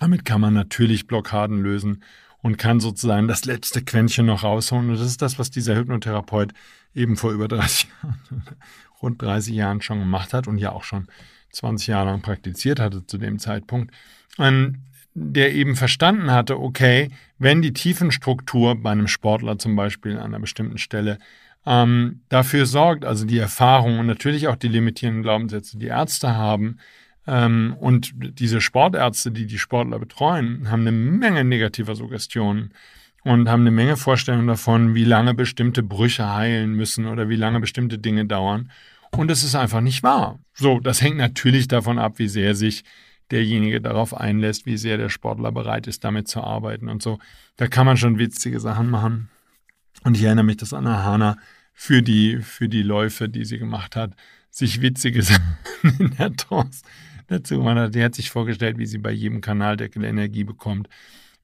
damit 0.00 0.24
kann 0.24 0.40
man 0.40 0.54
natürlich 0.54 1.06
Blockaden 1.06 1.62
lösen 1.62 2.02
und 2.42 2.58
kann 2.58 2.80
sozusagen 2.80 3.26
das 3.26 3.44
letzte 3.44 3.82
Quäntchen 3.82 4.26
noch 4.26 4.42
rausholen. 4.42 4.90
Und 4.90 4.98
das 4.98 5.06
ist 5.06 5.22
das, 5.22 5.38
was 5.38 5.50
dieser 5.50 5.76
Hypnotherapeut 5.76 6.52
eben 6.94 7.16
vor 7.16 7.32
über 7.32 7.48
30 7.48 7.88
Jahren, 8.02 8.44
rund 9.00 9.22
30 9.22 9.54
Jahren 9.54 9.82
schon 9.82 9.98
gemacht 9.98 10.34
hat 10.34 10.46
und 10.46 10.58
ja 10.58 10.72
auch 10.72 10.84
schon 10.84 11.06
20 11.52 11.86
Jahre 11.86 12.10
lang 12.10 12.22
praktiziert 12.22 12.80
hatte 12.80 13.06
zu 13.06 13.18
dem 13.18 13.38
Zeitpunkt. 13.38 13.94
Und 14.36 14.82
der 15.14 15.54
eben 15.54 15.76
verstanden 15.76 16.32
hatte, 16.32 16.58
okay, 16.58 17.10
wenn 17.38 17.62
die 17.62 17.72
Tiefenstruktur 17.72 18.74
bei 18.74 18.90
einem 18.90 19.08
Sportler 19.08 19.58
zum 19.58 19.76
Beispiel 19.76 20.18
an 20.18 20.26
einer 20.26 20.40
bestimmten 20.40 20.78
Stelle 20.78 21.18
ähm, 21.64 22.20
dafür 22.28 22.66
sorgt, 22.66 23.04
also 23.04 23.24
die 23.24 23.38
Erfahrung 23.38 23.98
und 24.00 24.06
natürlich 24.06 24.48
auch 24.48 24.56
die 24.56 24.68
limitierenden 24.68 25.22
Glaubenssätze, 25.22 25.78
die 25.78 25.86
Ärzte 25.86 26.34
haben, 26.34 26.66
ähm, 26.66 26.78
und 27.26 28.12
diese 28.38 28.60
Sportärzte, 28.60 29.30
die 29.30 29.46
die 29.46 29.58
Sportler 29.58 29.98
betreuen, 29.98 30.70
haben 30.70 30.82
eine 30.82 30.92
Menge 30.92 31.44
negativer 31.44 31.94
Suggestionen 31.94 32.74
und 33.22 33.48
haben 33.48 33.62
eine 33.62 33.70
Menge 33.70 33.96
Vorstellungen 33.96 34.46
davon, 34.46 34.94
wie 34.94 35.04
lange 35.04 35.32
bestimmte 35.32 35.82
Brüche 35.82 36.34
heilen 36.34 36.74
müssen 36.74 37.06
oder 37.06 37.28
wie 37.30 37.36
lange 37.36 37.60
bestimmte 37.60 37.98
Dinge 37.98 38.26
dauern. 38.26 38.70
Und 39.10 39.30
es 39.30 39.42
ist 39.42 39.54
einfach 39.54 39.80
nicht 39.80 40.02
wahr. 40.02 40.38
So, 40.52 40.80
das 40.80 41.00
hängt 41.00 41.16
natürlich 41.16 41.68
davon 41.68 41.98
ab, 41.98 42.18
wie 42.18 42.28
sehr 42.28 42.54
sich 42.54 42.84
derjenige 43.30 43.80
darauf 43.80 44.14
einlässt, 44.14 44.66
wie 44.66 44.76
sehr 44.76 44.98
der 44.98 45.08
Sportler 45.08 45.50
bereit 45.50 45.86
ist, 45.86 46.04
damit 46.04 46.28
zu 46.28 46.42
arbeiten 46.42 46.88
und 46.88 47.02
so. 47.02 47.18
Da 47.56 47.68
kann 47.68 47.86
man 47.86 47.96
schon 47.96 48.18
witzige 48.18 48.60
Sachen 48.60 48.90
machen. 48.90 49.30
Und 50.02 50.16
ich 50.16 50.24
erinnere 50.24 50.44
mich, 50.44 50.58
dass 50.58 50.74
Anna 50.74 51.04
Hana 51.04 51.38
für 51.72 52.02
die, 52.02 52.38
für 52.42 52.68
die 52.68 52.82
Läufe, 52.82 53.30
die 53.30 53.44
sie 53.46 53.58
gemacht 53.58 53.96
hat, 53.96 54.14
sich 54.50 54.82
witzige 54.82 55.22
Sachen 55.22 55.56
in 55.98 56.14
der 56.18 56.34
Trance 56.34 56.82
dazu 57.28 57.58
gemacht 57.58 57.76
hat. 57.76 57.94
Die 57.94 58.02
hat 58.02 58.14
sich 58.14 58.30
vorgestellt, 58.30 58.78
wie 58.78 58.86
sie 58.86 58.98
bei 58.98 59.12
jedem 59.12 59.40
Kanaldeckel 59.40 60.04
Energie 60.04 60.44
bekommt, 60.44 60.88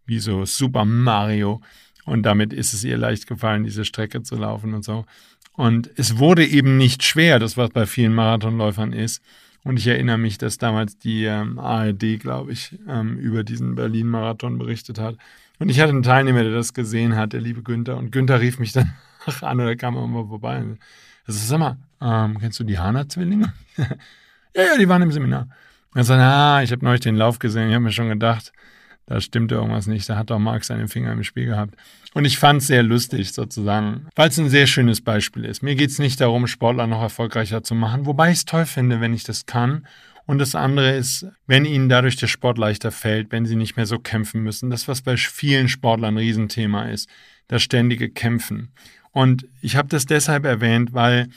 wie 0.07 0.19
so 0.19 0.45
Super 0.45 0.85
Mario. 0.85 1.61
Und 2.05 2.25
damit 2.25 2.53
ist 2.53 2.73
es 2.73 2.85
ihr 2.85 2.99
leicht 2.99 3.27
gefallen, 3.27 3.65
diese 3.65 3.85
Strecke 3.85 4.23
zu 4.23 4.37
laufen 4.37 4.75
und 4.75 4.85
so. 4.85 5.05
Und 5.53 5.91
es 5.97 6.19
wurde 6.19 6.47
eben 6.47 6.77
nicht 6.77 7.03
schwer, 7.03 7.39
das 7.39 7.57
was 7.57 7.71
bei 7.71 7.87
vielen 7.87 8.15
Marathonläufern 8.15 8.93
ist. 8.93 9.23
Und 9.63 9.79
ich 9.79 9.87
erinnere 9.87 10.17
mich, 10.17 10.39
dass 10.39 10.57
damals 10.57 10.99
die 10.99 11.25
ähm, 11.25 11.59
ARD, 11.59 12.19
glaube 12.19 12.53
ich, 12.53 12.79
ähm, 12.89 13.19
über 13.19 13.45
diesen 13.45 13.75
Berlin-Marathon 13.75 14.57
berichtet 14.57 14.99
hat. 14.99 15.17
Und 15.59 15.69
ich 15.69 15.81
hatte 15.81 15.91
einen 15.91 16.03
Teilnehmer, 16.03 16.43
der 16.43 16.53
das 16.53 16.73
gesehen 16.73 17.15
hat, 17.15 17.35
der 17.35 17.43
liebe 17.43 17.63
Günther. 17.63 17.99
Und 17.99 18.11
Günther 18.11 18.41
rief 18.41 18.59
mich 18.59 18.73
dann 18.73 18.93
an 19.43 19.61
oder 19.61 19.77
kam 19.77 19.97
immer 19.97 20.27
vorbei. 20.27 20.65
Also, 21.27 21.39
sag 21.47 21.59
mal, 21.59 21.77
ähm, 22.01 22.39
kennst 22.39 22.59
du 22.59 22.65
die 22.65 22.79
Hana-Zwillinge? 22.79 23.53
ja, 23.77 23.87
ja, 24.55 24.79
die 24.79 24.89
waren 24.89 25.03
im 25.03 25.13
Seminar. 25.13 25.49
Er 25.95 26.05
sagt, 26.05 26.21
ah, 26.21 26.63
ich 26.63 26.71
habe 26.73 26.85
neulich 26.85 27.01
den 27.01 27.17
Lauf 27.17 27.39
gesehen, 27.39 27.69
ich 27.69 27.75
habe 27.75 27.85
mir 27.85 27.93
schon 27.93 28.09
gedacht, 28.09 28.53
da 29.07 29.21
stimmt 29.21 29.51
irgendwas 29.51 29.89
nicht, 29.89 30.09
da 30.09 30.17
hat 30.17 30.31
doch 30.31 30.39
Marc 30.39 30.65
seinen 30.65 30.87
Finger 30.87 31.13
im 31.13 31.25
Spiel 31.25 31.47
gehabt. 31.47 31.75
Und 32.15 32.25
ich 32.25 32.39
fand 32.39 32.63
es 32.63 32.69
sehr 32.69 32.85
lustig 32.85 33.33
sozusagen, 33.33 34.07
weil 34.15 34.29
es 34.29 34.39
ein 34.39 34.49
sehr 34.49 34.69
schönes 34.69 35.01
Beispiel 35.01 35.45
ist. 35.45 35.63
Mir 35.63 35.75
geht 35.75 35.91
es 35.91 35.99
nicht 35.99 36.21
darum, 36.21 36.47
Sportler 36.47 36.87
noch 36.87 37.03
erfolgreicher 37.03 37.65
zu 37.65 37.75
machen, 37.75 38.07
wobei 38.07 38.31
ich 38.31 38.39
es 38.39 38.45
toll 38.45 38.67
finde, 38.67 39.01
wenn 39.01 39.15
ich 39.15 39.25
das 39.25 39.47
kann. 39.47 39.87
Und 40.27 40.39
das 40.39 40.55
andere 40.55 40.95
ist, 40.97 41.27
wenn 41.49 41.65
ihnen 41.65 41.89
dadurch 41.89 42.15
der 42.15 42.29
Sport 42.29 42.57
leichter 42.57 42.93
fällt, 42.93 43.33
wenn 43.33 43.47
sie 43.47 43.57
nicht 43.57 43.77
mehr 43.77 43.87
so 43.87 43.99
kämpfen 43.99 44.43
müssen. 44.45 44.71
Das, 44.71 44.87
was 44.87 45.03
bei 45.03 45.17
vielen 45.17 45.69
Sportlern 45.69 46.15
ein 46.15 46.19
Riesenthema 46.19 46.85
ist, 46.85 47.09
das 47.49 47.63
ständige 47.63 48.11
Kämpfen. 48.11 48.73
Und 49.11 49.49
ich 49.61 49.75
habe 49.75 49.89
das 49.89 50.07
deshalb 50.07 50.45
erwähnt, 50.45 50.95
weil 50.95 51.31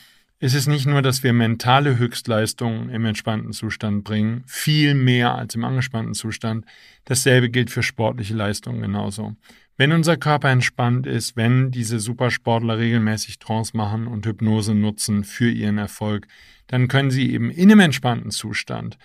es 0.45 0.53
ist 0.53 0.67
nicht 0.67 0.85
nur, 0.85 1.01
dass 1.01 1.23
wir 1.23 1.31
mentale 1.31 1.97
Höchstleistungen 1.97 2.89
im 2.89 3.05
entspannten 3.05 3.53
Zustand 3.53 4.03
bringen, 4.03 4.43
viel 4.45 4.93
mehr 4.93 5.35
als 5.35 5.55
im 5.55 5.63
angespannten 5.63 6.15
Zustand. 6.15 6.65
Dasselbe 7.05 7.49
gilt 7.49 7.71
für 7.71 7.81
sportliche 7.81 8.33
Leistungen 8.33 8.81
genauso. 8.81 9.37
Wenn 9.77 9.93
unser 9.93 10.17
Körper 10.17 10.49
entspannt 10.49 11.07
ist, 11.07 11.37
wenn 11.37 11.71
diese 11.71 11.97
Supersportler 12.01 12.77
regelmäßig 12.77 13.39
Trance 13.39 13.77
machen 13.77 14.05
und 14.05 14.25
Hypnose 14.25 14.75
nutzen 14.75 15.23
für 15.23 15.49
ihren 15.49 15.77
Erfolg, 15.77 16.27
dann 16.67 16.89
können 16.89 17.09
sie 17.09 17.31
eben 17.31 17.49
in 17.49 17.71
einem 17.71 17.79
entspannten 17.79 18.31
Zustand 18.31 18.97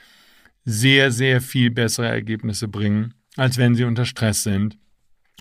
sehr, 0.65 1.13
sehr 1.13 1.41
viel 1.41 1.71
bessere 1.71 2.09
Ergebnisse 2.09 2.67
bringen, 2.67 3.15
als 3.37 3.59
wenn 3.59 3.77
sie 3.77 3.85
unter 3.85 4.07
Stress 4.07 4.43
sind 4.43 4.77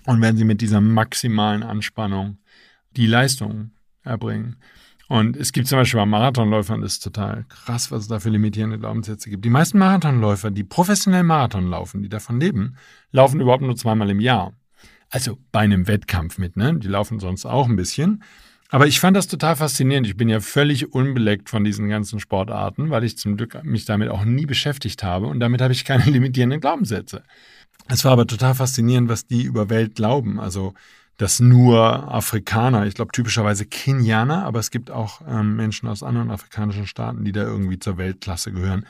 und 0.06 0.20
wenn 0.20 0.36
sie 0.36 0.44
mit 0.44 0.60
dieser 0.60 0.80
maximalen 0.80 1.64
Anspannung 1.64 2.38
die 2.92 3.08
Leistung 3.08 3.72
erbringen. 4.04 4.58
Und 5.08 5.36
es 5.36 5.52
gibt 5.52 5.66
zum 5.66 5.78
Beispiel 5.78 6.00
bei 6.00 6.06
Marathonläufern, 6.06 6.82
das 6.82 6.94
ist 6.94 7.04
total 7.04 7.46
krass, 7.48 7.90
was 7.90 8.02
es 8.02 8.08
da 8.08 8.20
für 8.20 8.28
limitierende 8.28 8.78
Glaubenssätze 8.78 9.30
gibt. 9.30 9.44
Die 9.44 9.50
meisten 9.50 9.78
Marathonläufer, 9.78 10.50
die 10.50 10.64
professionell 10.64 11.22
Marathon 11.22 11.66
laufen, 11.66 12.02
die 12.02 12.10
davon 12.10 12.38
leben, 12.38 12.76
laufen 13.10 13.40
überhaupt 13.40 13.62
nur 13.62 13.74
zweimal 13.74 14.10
im 14.10 14.20
Jahr. 14.20 14.52
Also 15.08 15.38
bei 15.50 15.60
einem 15.60 15.88
Wettkampf 15.88 16.36
mit, 16.36 16.58
ne? 16.58 16.78
Die 16.78 16.88
laufen 16.88 17.18
sonst 17.20 17.46
auch 17.46 17.66
ein 17.68 17.76
bisschen. 17.76 18.22
Aber 18.70 18.86
ich 18.86 19.00
fand 19.00 19.16
das 19.16 19.28
total 19.28 19.56
faszinierend. 19.56 20.06
Ich 20.06 20.16
bin 20.18 20.28
ja 20.28 20.40
völlig 20.40 20.92
unbeleckt 20.92 21.48
von 21.48 21.64
diesen 21.64 21.88
ganzen 21.88 22.20
Sportarten, 22.20 22.90
weil 22.90 23.02
ich 23.02 23.16
zum 23.16 23.38
Glück 23.38 23.64
mich 23.64 23.86
damit 23.86 24.10
auch 24.10 24.26
nie 24.26 24.44
beschäftigt 24.44 25.02
habe 25.02 25.26
und 25.26 25.40
damit 25.40 25.62
habe 25.62 25.72
ich 25.72 25.86
keine 25.86 26.04
limitierenden 26.10 26.60
Glaubenssätze. 26.60 27.22
Es 27.88 28.04
war 28.04 28.12
aber 28.12 28.26
total 28.26 28.54
faszinierend, 28.54 29.08
was 29.08 29.26
die 29.26 29.42
über 29.42 29.70
Welt 29.70 29.94
glauben. 29.94 30.38
Also 30.38 30.74
dass 31.18 31.40
nur 31.40 32.12
Afrikaner, 32.12 32.86
ich 32.86 32.94
glaube 32.94 33.12
typischerweise 33.12 33.66
Kenianer, 33.66 34.44
aber 34.44 34.60
es 34.60 34.70
gibt 34.70 34.90
auch 34.90 35.20
ähm, 35.28 35.56
Menschen 35.56 35.88
aus 35.88 36.02
anderen 36.02 36.30
afrikanischen 36.30 36.86
Staaten, 36.86 37.24
die 37.24 37.32
da 37.32 37.42
irgendwie 37.42 37.78
zur 37.78 37.98
Weltklasse 37.98 38.52
gehören. 38.52 38.86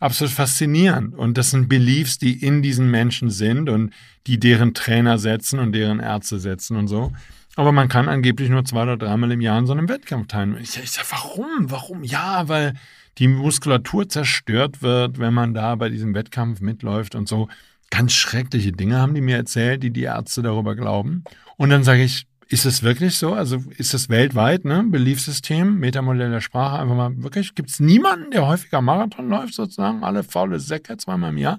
Absolut 0.00 0.32
faszinierend. 0.32 1.14
Und 1.14 1.38
das 1.38 1.50
sind 1.50 1.68
Beliefs, 1.68 2.18
die 2.18 2.42
in 2.42 2.62
diesen 2.62 2.90
Menschen 2.90 3.30
sind 3.30 3.68
und 3.68 3.92
die 4.26 4.38
deren 4.38 4.74
Trainer 4.74 5.18
setzen 5.18 5.58
und 5.58 5.72
deren 5.72 6.00
Ärzte 6.00 6.38
setzen 6.38 6.76
und 6.76 6.88
so. 6.88 7.12
Aber 7.56 7.72
man 7.72 7.88
kann 7.88 8.08
angeblich 8.08 8.50
nur 8.50 8.64
zwei 8.64 8.82
oder 8.82 8.98
dreimal 8.98 9.32
im 9.32 9.40
Jahr 9.40 9.58
in 9.58 9.66
so 9.66 9.72
einem 9.72 9.88
Wettkampf 9.88 10.28
teilnehmen. 10.28 10.62
Ich, 10.62 10.76
ich 10.76 10.90
sage, 10.90 11.08
warum? 11.10 11.70
Warum? 11.70 12.04
Ja, 12.04 12.48
weil 12.48 12.74
die 13.18 13.28
Muskulatur 13.28 14.08
zerstört 14.08 14.82
wird, 14.82 15.18
wenn 15.18 15.32
man 15.32 15.54
da 15.54 15.74
bei 15.74 15.88
diesem 15.88 16.14
Wettkampf 16.14 16.60
mitläuft 16.60 17.14
und 17.14 17.28
so. 17.28 17.48
Ganz 17.90 18.12
schreckliche 18.12 18.72
Dinge 18.72 18.98
haben 18.98 19.14
die 19.14 19.20
mir 19.20 19.36
erzählt, 19.36 19.82
die 19.82 19.90
die 19.90 20.02
Ärzte 20.02 20.42
darüber 20.42 20.74
glauben. 20.74 21.24
Und 21.56 21.70
dann 21.70 21.84
sage 21.84 22.02
ich, 22.02 22.26
ist 22.48 22.64
es 22.64 22.82
wirklich 22.82 23.16
so? 23.16 23.32
Also 23.32 23.62
ist 23.76 23.94
es 23.94 24.08
weltweit, 24.08 24.64
ne? 24.64 24.84
Beliefsystem, 24.86 25.78
Metamodell 25.78 26.30
der 26.30 26.40
Sprache, 26.40 26.78
einfach 26.78 26.94
mal 26.94 27.22
wirklich, 27.22 27.54
gibt 27.54 27.70
es 27.70 27.80
niemanden, 27.80 28.30
der 28.30 28.46
häufiger 28.46 28.80
Marathon 28.80 29.28
läuft, 29.28 29.54
sozusagen? 29.54 30.04
Alle 30.04 30.22
faule 30.22 30.60
Säcke 30.60 30.96
zweimal 30.96 31.30
im 31.30 31.38
Jahr? 31.38 31.58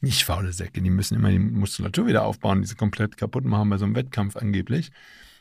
Nicht 0.00 0.24
faule 0.24 0.52
Säcke, 0.52 0.80
die 0.80 0.90
müssen 0.90 1.16
immer 1.16 1.30
die 1.30 1.38
Muskulatur 1.38 2.06
wieder 2.06 2.24
aufbauen, 2.24 2.62
die 2.62 2.68
sie 2.68 2.74
komplett 2.74 3.16
kaputt 3.16 3.44
machen 3.44 3.68
bei 3.68 3.76
so 3.76 3.84
einem 3.84 3.94
Wettkampf 3.94 4.36
angeblich. 4.36 4.90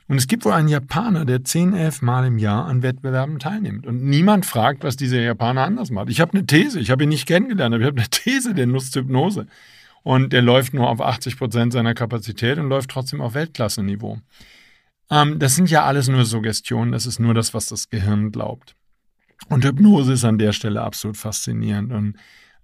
Und 0.08 0.18
es 0.18 0.28
gibt 0.28 0.44
wohl 0.44 0.52
einen 0.52 0.68
Japaner, 0.68 1.24
der 1.24 1.44
10, 1.44 1.74
11 1.74 2.02
Mal 2.02 2.28
im 2.28 2.38
Jahr 2.38 2.66
an 2.66 2.84
Wettbewerben 2.84 3.40
teilnimmt. 3.40 3.88
Und 3.88 4.04
niemand 4.04 4.46
fragt, 4.46 4.84
was 4.84 4.98
dieser 4.98 5.22
Japaner 5.22 5.64
anders 5.64 5.90
macht. 5.90 6.10
Ich 6.10 6.20
habe 6.20 6.34
eine 6.34 6.46
These, 6.46 6.82
ich 6.82 6.92
habe 6.92 7.04
ihn 7.04 7.10
nicht 7.10 7.28
kennengelernt, 7.28 7.74
aber 7.74 7.82
ich 7.82 7.88
habe 7.88 8.00
eine 8.00 8.10
These, 8.10 8.54
der 8.54 8.68
nutzt 8.68 8.94
Hypnose 8.96 9.48
und 10.04 10.34
der 10.34 10.42
läuft 10.42 10.74
nur 10.74 10.90
auf 10.90 11.02
80 11.02 11.38
Prozent 11.38 11.74
seiner 11.74 11.94
Kapazität 11.94 12.58
und 12.58 12.70
läuft 12.70 12.90
trotzdem 12.90 13.22
auf 13.22 13.34
Weltklasse-Niveau. 13.34 14.20
Ähm, 15.10 15.40
das 15.40 15.56
sind 15.56 15.70
ja 15.70 15.86
alles 15.86 16.08
nur 16.08 16.26
Suggestionen, 16.26 16.92
das 16.92 17.06
ist 17.06 17.20
nur 17.20 17.34
das, 17.34 17.54
was 17.54 17.68
das 17.68 17.90
Gehirn 17.90 18.32
glaubt. 18.32 18.76
Und 19.50 19.66
Hypnose 19.66 20.14
ist 20.14 20.24
an 20.24 20.38
der 20.38 20.54
Stelle 20.54 20.82
absolut 20.82 21.18
faszinierend. 21.18 21.92
Und 21.92 22.16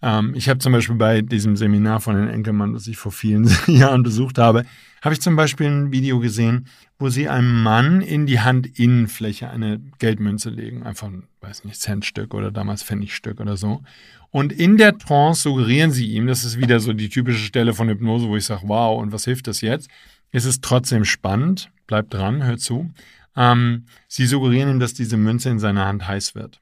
ähm, 0.01 0.34
ich 0.36 0.48
habe 0.48 0.60
zum 0.60 0.74
Beispiel 0.74 0.96
bei 0.96 1.22
diesem 1.22 1.56
Seminar 1.56 2.00
von 2.00 2.15
Herrn 2.15 2.29
Enkelmann, 2.29 2.74
das 2.74 2.88
ich 2.88 2.98
vor 2.98 3.12
vielen 3.12 3.50
Jahren 3.67 4.03
besucht 4.03 4.38
habe, 4.38 4.63
habe 5.07 5.13
ich 5.13 5.21
zum 5.21 5.37
Beispiel 5.37 5.67
ein 5.67 5.93
Video 5.93 6.19
gesehen, 6.19 6.67
wo 6.99 7.07
sie 7.07 7.29
einem 7.29 7.63
Mann 7.63 8.01
in 8.01 8.25
die 8.25 8.41
Handinnenfläche 8.41 9.49
eine 9.49 9.79
Geldmünze 9.99 10.49
legen, 10.49 10.83
einfach 10.83 11.07
ein, 11.07 11.23
weiß 11.39 11.63
nicht, 11.63 11.79
Centstück 11.79 12.33
oder 12.33 12.51
damals 12.51 12.83
Pfennigstück 12.83 13.39
oder 13.39 13.55
so. 13.55 13.83
Und 14.31 14.51
in 14.51 14.75
der 14.75 14.97
Trance 14.97 15.43
suggerieren 15.43 15.91
sie 15.91 16.07
ihm, 16.07 16.27
das 16.27 16.43
ist 16.43 16.59
wieder 16.59 16.81
so 16.81 16.91
die 16.91 17.07
typische 17.07 17.39
Stelle 17.39 17.73
von 17.73 17.87
Hypnose, 17.87 18.27
wo 18.27 18.35
ich 18.35 18.43
sage, 18.43 18.63
wow, 18.65 19.01
und 19.01 19.13
was 19.13 19.23
hilft 19.23 19.47
das 19.47 19.61
jetzt? 19.61 19.89
Es 20.31 20.43
ist 20.43 20.61
trotzdem 20.61 21.05
spannend, 21.05 21.71
bleibt 21.87 22.13
dran, 22.13 22.43
hört 22.43 22.59
zu. 22.59 22.91
Ähm, 23.37 23.85
sie 24.09 24.25
suggerieren 24.25 24.71
ihm, 24.71 24.79
dass 24.81 24.93
diese 24.93 25.15
Münze 25.15 25.49
in 25.49 25.59
seiner 25.59 25.85
Hand 25.85 26.05
heiß 26.05 26.35
wird. 26.35 26.59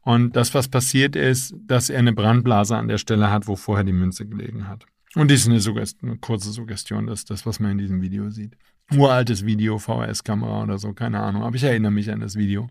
Und 0.00 0.34
das, 0.34 0.52
was 0.52 0.66
passiert 0.66 1.14
ist, 1.14 1.54
dass 1.64 1.90
er 1.90 2.00
eine 2.00 2.12
Brandblase 2.12 2.76
an 2.76 2.88
der 2.88 2.98
Stelle 2.98 3.30
hat, 3.30 3.46
wo 3.46 3.54
vorher 3.54 3.84
die 3.84 3.92
Münze 3.92 4.26
gelegen 4.26 4.66
hat. 4.66 4.84
Und 5.14 5.30
dies 5.30 5.42
ist 5.42 5.48
eine, 5.48 5.60
Suggest 5.60 5.98
eine 6.02 6.16
kurze 6.16 6.50
Suggestion, 6.50 7.06
das 7.06 7.24
das, 7.24 7.46
was 7.46 7.60
man 7.60 7.72
in 7.72 7.78
diesem 7.78 8.02
Video 8.02 8.30
sieht. 8.30 8.56
Uraltes 8.92 9.46
Video, 9.46 9.78
VHS-Kamera 9.78 10.62
oder 10.62 10.78
so, 10.78 10.92
keine 10.92 11.20
Ahnung, 11.20 11.42
aber 11.42 11.56
ich 11.56 11.62
erinnere 11.62 11.92
mich 11.92 12.10
an 12.10 12.20
das 12.20 12.36
Video. 12.36 12.68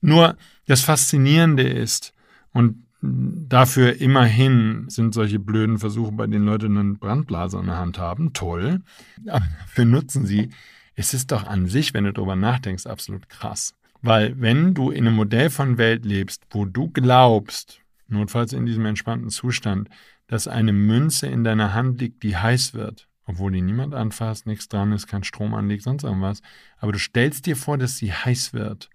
Nur 0.00 0.36
das 0.66 0.82
Faszinierende 0.82 1.62
ist, 1.62 2.12
und 2.52 2.84
dafür 3.02 4.00
immerhin 4.00 4.86
sind 4.88 5.12
solche 5.12 5.38
blöden 5.38 5.78
Versuche, 5.78 6.12
bei 6.12 6.26
denen 6.26 6.46
Leute 6.46 6.66
einen 6.66 6.98
Brandblaser 6.98 7.60
in 7.60 7.66
der 7.66 7.78
Hand 7.78 7.98
haben, 7.98 8.32
toll, 8.32 8.80
aber 9.26 9.46
dafür 9.60 9.84
nutzen 9.84 10.26
sie. 10.26 10.50
Es 10.94 11.12
ist 11.12 11.32
doch 11.32 11.46
an 11.46 11.66
sich, 11.66 11.92
wenn 11.92 12.04
du 12.04 12.12
darüber 12.12 12.36
nachdenkst, 12.36 12.86
absolut 12.86 13.28
krass. 13.28 13.74
Weil 14.00 14.40
wenn 14.40 14.74
du 14.74 14.90
in 14.90 15.06
einem 15.06 15.16
Modell 15.16 15.50
von 15.50 15.76
Welt 15.76 16.04
lebst, 16.04 16.42
wo 16.50 16.64
du 16.64 16.88
glaubst, 16.88 17.80
notfalls 18.06 18.52
in 18.52 18.66
diesem 18.66 18.86
entspannten 18.86 19.30
Zustand, 19.30 19.88
dass 20.26 20.48
eine 20.48 20.72
Münze 20.72 21.26
in 21.26 21.44
deiner 21.44 21.74
Hand 21.74 22.00
liegt, 22.00 22.22
die 22.22 22.36
heiß 22.36 22.74
wird, 22.74 23.08
obwohl 23.26 23.52
die 23.52 23.62
niemand 23.62 23.94
anfasst, 23.94 24.46
nichts 24.46 24.68
dran 24.68 24.92
ist, 24.92 25.06
kein 25.06 25.24
Strom 25.24 25.54
anliegt, 25.54 25.82
sonst 25.82 26.04
irgendwas, 26.04 26.42
aber 26.78 26.92
du 26.92 26.98
stellst 26.98 27.46
dir 27.46 27.56
vor, 27.56 27.78
dass 27.78 27.96
sie 27.96 28.12
heiß 28.12 28.52
wird, 28.52 28.90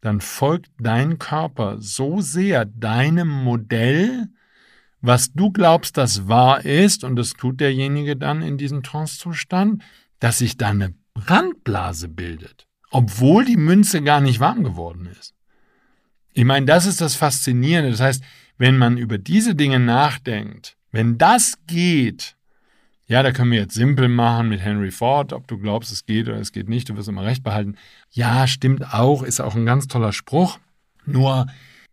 dann 0.00 0.20
folgt 0.20 0.70
dein 0.78 1.18
Körper 1.18 1.76
so 1.78 2.20
sehr 2.20 2.64
deinem 2.64 3.28
Modell, 3.28 4.28
was 5.00 5.32
du 5.32 5.50
glaubst, 5.50 5.96
das 5.96 6.28
wahr 6.28 6.64
ist, 6.64 7.04
und 7.04 7.16
das 7.16 7.32
tut 7.34 7.60
derjenige 7.60 8.16
dann 8.16 8.42
in 8.42 8.58
diesem 8.58 8.82
Trancezustand, 8.82 9.82
dass 10.18 10.38
sich 10.38 10.56
da 10.56 10.68
eine 10.68 10.94
Brandblase 11.14 12.08
bildet 12.08 12.68
obwohl 12.90 13.44
die 13.44 13.56
Münze 13.56 14.02
gar 14.02 14.20
nicht 14.20 14.40
warm 14.40 14.64
geworden 14.64 15.06
ist. 15.06 15.34
Ich 16.32 16.44
meine, 16.44 16.66
das 16.66 16.86
ist 16.86 17.00
das 17.00 17.14
Faszinierende. 17.16 17.90
Das 17.90 18.00
heißt, 18.00 18.22
wenn 18.58 18.76
man 18.76 18.98
über 18.98 19.18
diese 19.18 19.54
Dinge 19.54 19.78
nachdenkt, 19.78 20.76
wenn 20.92 21.16
das 21.16 21.54
geht, 21.66 22.36
ja, 23.06 23.22
da 23.22 23.32
können 23.32 23.52
wir 23.52 23.60
jetzt 23.60 23.74
simpel 23.74 24.08
machen 24.08 24.50
mit 24.50 24.60
Henry 24.60 24.90
Ford, 24.90 25.32
ob 25.32 25.48
du 25.48 25.56
glaubst, 25.56 25.90
es 25.90 26.04
geht 26.04 26.28
oder 26.28 26.38
es 26.38 26.52
geht 26.52 26.68
nicht, 26.68 26.90
du 26.90 26.96
wirst 26.96 27.08
immer 27.08 27.24
recht 27.24 27.42
behalten. 27.42 27.76
Ja, 28.10 28.46
stimmt 28.46 28.92
auch, 28.92 29.22
ist 29.22 29.40
auch 29.40 29.54
ein 29.54 29.64
ganz 29.64 29.88
toller 29.88 30.12
Spruch. 30.12 30.58
Nur, 31.06 31.46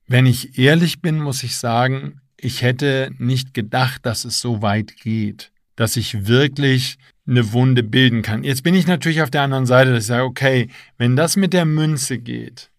wenn 0.08 0.26
ich 0.26 0.60
ehrlich 0.60 1.02
bin, 1.02 1.20
muss 1.20 1.44
ich 1.44 1.56
sagen, 1.56 2.20
ich 2.38 2.62
hätte 2.62 3.12
nicht 3.18 3.54
gedacht, 3.54 4.06
dass 4.06 4.26
es 4.26 4.42
so 4.42 4.62
weit 4.62 4.98
geht, 4.98 5.52
dass 5.78 5.96
ich 5.96 6.28
wirklich 6.28 6.98
eine 7.28 7.54
Wunde 7.54 7.82
bilden 7.82 8.22
kann. 8.22 8.44
Jetzt 8.44 8.64
bin 8.64 8.76
ich 8.76 8.86
natürlich 8.86 9.22
auf 9.22 9.32
der 9.32 9.42
anderen 9.42 9.66
Seite, 9.66 9.94
dass 9.94 10.04
ich 10.04 10.08
sage, 10.08 10.26
okay, 10.26 10.70
wenn 10.98 11.16
das 11.16 11.38
mit 11.38 11.54
der 11.54 11.66
Münze 11.66 12.20
geht, 12.20 12.72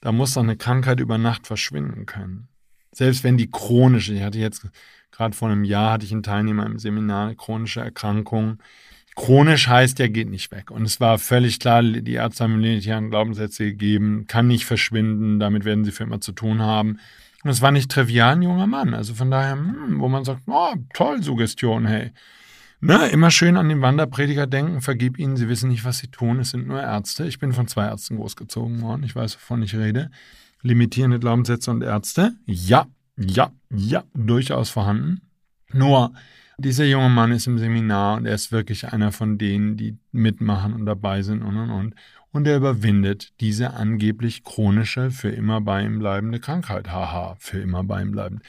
dann 0.00 0.16
muss 0.16 0.34
doch 0.34 0.42
eine 0.42 0.56
Krankheit 0.56 1.00
über 1.00 1.18
Nacht 1.18 1.46
verschwinden 1.46 2.06
können. 2.06 2.48
Selbst 2.96 3.24
wenn 3.24 3.36
die 3.36 3.50
chronische, 3.50 4.14
ich 4.14 4.22
hatte 4.22 4.38
jetzt 4.38 4.66
gerade 5.10 5.36
vor 5.36 5.48
einem 5.48 5.64
Jahr 5.64 5.92
hatte 5.92 6.04
ich 6.04 6.12
einen 6.12 6.22
Teilnehmer 6.22 6.66
im 6.66 6.78
Seminar, 6.78 7.34
chronische 7.34 7.80
Erkrankung. 7.80 8.58
Chronisch 9.14 9.68
heißt, 9.68 9.98
der 9.98 10.08
geht 10.08 10.28
nicht 10.28 10.50
weg. 10.50 10.70
Und 10.72 10.82
es 10.82 11.00
war 11.00 11.18
völlig 11.18 11.60
klar, 11.60 11.82
die 11.82 12.14
Ärzte 12.14 12.44
haben 12.44 12.60
die 12.60 12.80
Glaubenssätze 12.80 13.64
gegeben, 13.64 14.26
kann 14.26 14.48
nicht 14.48 14.64
verschwinden, 14.64 15.38
damit 15.38 15.64
werden 15.64 15.84
sie 15.84 15.92
für 15.92 16.02
immer 16.02 16.20
zu 16.20 16.32
tun 16.32 16.62
haben. 16.62 16.98
Und 17.44 17.50
es 17.50 17.62
war 17.62 17.70
nicht 17.70 17.90
trivial 17.90 18.32
ein 18.32 18.42
junger 18.42 18.66
Mann. 18.66 18.94
Also 18.94 19.14
von 19.14 19.30
daher, 19.30 19.52
hm, 19.52 20.00
wo 20.00 20.08
man 20.08 20.24
sagt, 20.24 20.42
oh, 20.46 20.74
toll, 20.94 21.22
Suggestion, 21.22 21.86
hey. 21.86 22.10
Na, 22.80 23.06
immer 23.06 23.30
schön 23.30 23.56
an 23.56 23.68
den 23.68 23.82
Wanderprediger 23.82 24.46
denken, 24.46 24.80
vergib 24.80 25.18
ihnen, 25.18 25.36
sie 25.36 25.48
wissen 25.48 25.70
nicht, 25.70 25.84
was 25.84 25.98
sie 25.98 26.08
tun, 26.08 26.40
es 26.40 26.50
sind 26.50 26.66
nur 26.66 26.82
Ärzte. 26.82 27.24
Ich 27.24 27.38
bin 27.38 27.52
von 27.52 27.68
zwei 27.68 27.86
Ärzten 27.86 28.16
großgezogen 28.16 28.82
worden, 28.82 29.04
ich 29.04 29.14
weiß, 29.14 29.36
wovon 29.36 29.62
ich 29.62 29.74
rede. 29.74 30.10
Limitierende 30.64 31.20
Glaubenssätze 31.20 31.70
und 31.70 31.82
Ärzte, 31.82 32.34
ja, 32.44 32.86
ja, 33.16 33.52
ja, 33.70 34.02
durchaus 34.14 34.70
vorhanden. 34.70 35.20
Nur, 35.72 36.12
dieser 36.58 36.84
junge 36.84 37.08
Mann 37.08 37.30
ist 37.30 37.46
im 37.46 37.58
Seminar 37.58 38.16
und 38.16 38.26
er 38.26 38.34
ist 38.34 38.50
wirklich 38.50 38.92
einer 38.92 39.12
von 39.12 39.38
denen, 39.38 39.76
die 39.76 39.96
mitmachen 40.10 40.72
und 40.72 40.86
dabei 40.86 41.22
sind 41.22 41.42
und 41.42 41.56
und 41.56 41.70
und. 41.70 41.94
Und 42.32 42.48
er 42.48 42.56
überwindet 42.56 43.32
diese 43.40 43.74
angeblich 43.74 44.42
chronische, 44.42 45.12
für 45.12 45.28
immer 45.28 45.60
bei 45.60 45.84
ihm 45.84 46.00
bleibende 46.00 46.40
Krankheit. 46.40 46.90
Haha, 46.90 47.36
für 47.38 47.60
immer 47.60 47.84
bei 47.84 48.02
ihm 48.02 48.10
bleibend. 48.10 48.42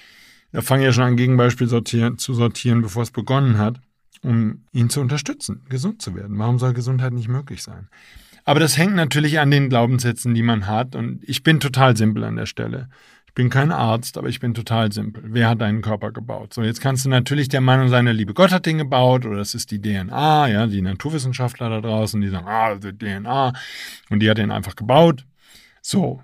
Da 0.52 0.62
fange 0.62 0.82
ich 0.82 0.88
ja 0.88 0.94
schon 0.94 1.04
an, 1.04 1.18
Gegenbeispiel 1.18 1.68
sortieren, 1.68 2.18
zu 2.18 2.34
sortieren, 2.34 2.82
bevor 2.82 3.04
es 3.04 3.12
begonnen 3.12 3.60
hat 3.60 3.80
um 4.26 4.64
ihn 4.72 4.90
zu 4.90 5.02
unterstützen, 5.02 5.62
gesund 5.70 6.02
zu 6.02 6.16
werden. 6.16 6.38
Warum 6.38 6.60
soll 6.60 6.74
Gesundheit 6.74 7.14
nicht 7.14 7.28
möglich 7.28 7.62
sein? 7.62 7.88
Aber 8.46 8.60
das 8.60 8.78
hängt 8.78 8.96
natürlich 8.96 9.40
an 9.40 9.52
den 9.52 9.70
Glaubenssätzen, 9.70 10.36
die 10.36 10.44
man 10.44 10.68
hat. 10.68 10.96
Und 10.96 11.20
ich 11.24 11.44
bin 11.44 11.60
total 11.60 11.98
simpel 11.98 12.24
an 12.24 12.36
der 12.36 12.46
Stelle. 12.46 12.90
Ich 13.26 13.34
bin 13.34 13.50
kein 13.50 13.72
Arzt, 13.72 14.18
aber 14.18 14.30
ich 14.30 14.40
bin 14.40 14.54
total 14.54 14.92
simpel. 14.92 15.24
Wer 15.26 15.50
hat 15.50 15.60
deinen 15.60 15.82
Körper 15.82 16.12
gebaut? 16.12 16.54
So, 16.54 16.62
jetzt 16.62 16.80
kannst 16.80 17.04
du 17.04 17.10
natürlich 17.10 17.50
der 17.50 17.60
Meinung 17.60 17.90
sein, 17.90 18.06
der 18.06 18.14
liebe 18.14 18.34
Gott 18.34 18.52
hat 18.52 18.66
den 18.66 18.78
gebaut 18.78 19.26
oder 19.26 19.38
das 19.38 19.56
ist 19.56 19.72
die 19.72 19.82
DNA, 19.82 20.48
ja, 20.48 20.68
die 20.68 20.82
Naturwissenschaftler 20.82 21.70
da 21.70 21.82
draußen, 21.82 22.22
die 22.22 22.30
sagen, 22.30 22.48
ah, 22.48 22.76
die 22.76 22.98
DNA 22.98 23.52
und 24.10 24.20
die 24.20 24.30
hat 24.30 24.38
den 24.38 24.52
einfach 24.52 24.78
gebaut. 24.78 25.26
So, 25.82 26.22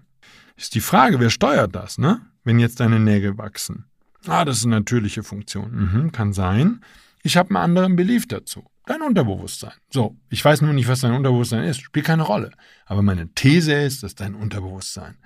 ist 0.56 0.76
die 0.76 0.80
Frage, 0.80 1.20
wer 1.20 1.32
steuert 1.32 1.76
das, 1.76 1.98
ne? 1.98 2.22
Wenn 2.44 2.60
jetzt 2.60 2.80
deine 2.80 3.00
Nägel 3.00 3.38
wachsen. 3.38 3.86
Ah, 4.28 4.46
das 4.46 4.60
ist 4.60 4.66
eine 4.66 4.76
natürliche 4.76 5.24
Funktion. 5.24 5.72
Mhm, 5.72 6.12
kann 6.12 6.34
sein. 6.34 6.82
Ich 7.24 7.36
habe 7.36 7.50
einen 7.50 7.58
anderen 7.58 7.96
Belief 7.96 8.28
dazu. 8.28 8.71
Dein 8.86 9.02
Unterbewusstsein. 9.02 9.74
So, 9.92 10.18
ich 10.30 10.44
weiß 10.44 10.62
nur 10.62 10.74
nicht, 10.74 10.88
was 10.88 11.02
dein 11.02 11.14
Unterbewusstsein 11.14 11.64
ist. 11.64 11.82
Spielt 11.82 12.06
keine 12.06 12.24
Rolle. 12.24 12.52
Aber 12.86 13.02
meine 13.02 13.30
These 13.34 13.74
ist, 13.74 14.04
dass 14.04 14.16
dein 14.16 14.36
Unterbewusstsein. 14.36 15.18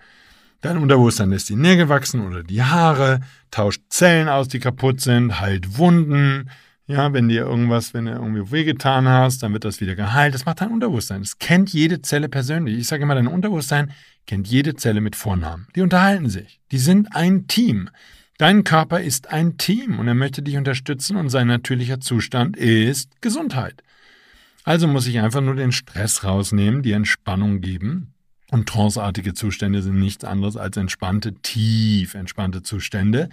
Dein 0.62 0.78
Unterbewusstsein 0.78 1.30
lässt 1.30 1.50
die 1.50 1.56
Nägel 1.56 1.89
wachsen 1.89 2.26
oder 2.26 2.44
die 2.44 2.63
Haare, 2.63 3.20
tauscht 3.52 3.84
Zellen 3.89 4.28
aus, 4.28 4.48
die 4.48 4.60
kaputt 4.60 5.00
sind, 5.00 5.39
heilt 5.39 5.78
Wunden. 5.78 6.50
Ja, 6.88 7.13
wenn 7.13 7.30
dir 7.30 7.41
irgendwas, 7.41 7.94
wenn 7.94 8.06
du 8.06 8.12
irgendwie 8.12 8.52
wehgetan 8.52 9.08
hast, 9.08 9.41
dann 9.41 9.54
wird 9.54 9.65
das 9.65 9.80
wieder 9.82 9.96
geheilt. 9.96 10.34
Das 10.34 10.46
macht 10.46 10.62
dein 10.62 10.72
Unterbewusstsein. 10.72 11.22
Das 11.22 11.39
kennt 11.39 11.72
jede 11.72 12.02
Zelle 12.02 12.30
persönlich. 12.30 12.78
Ich 12.78 12.88
sage 12.88 13.04
immer, 13.04 13.15
dein 13.15 13.28
Unterbewusstsein 13.28 13.91
kennt 14.28 14.48
jede 14.48 14.76
Zelle 14.76 15.02
mit 15.02 15.15
Vornamen. 15.15 15.68
Die 15.76 15.82
unterhalten 15.82 16.30
sich. 16.30 16.60
Die 16.72 16.78
sind 16.78 17.15
ein 17.15 17.48
Team. 17.48 17.89
Dein 18.38 18.65
Körper 18.65 19.00
ist 19.00 19.30
ein 19.30 19.58
Team 19.58 19.98
und 19.98 20.10
er 20.10 20.13
möchte 20.13 20.41
dich 20.41 20.58
unterstützen 20.58 21.15
und 21.15 21.30
sein 21.30 21.48
natürlicher 21.48 22.02
Zustand 22.02 22.58
ist 22.58 23.21
Gesundheit. 23.21 23.82
Also 24.65 24.88
muss 24.88 25.08
ich 25.08 25.19
einfach 25.19 25.39
nur 25.39 25.56
den 25.56 25.71
Stress 25.71 26.26
rausnehmen, 26.26 26.82
die 26.82 26.91
Entspannung 26.91 27.62
geben. 27.62 28.13
Und 28.52 28.67
tranceartige 28.67 29.34
Zustände 29.34 29.82
sind 29.82 30.00
nichts 30.00 30.26
anderes 30.26 30.58
als 30.58 30.76
entspannte, 30.76 31.34
tief 31.36 32.13
entspannte 32.13 32.62
Zustände. 32.62 33.30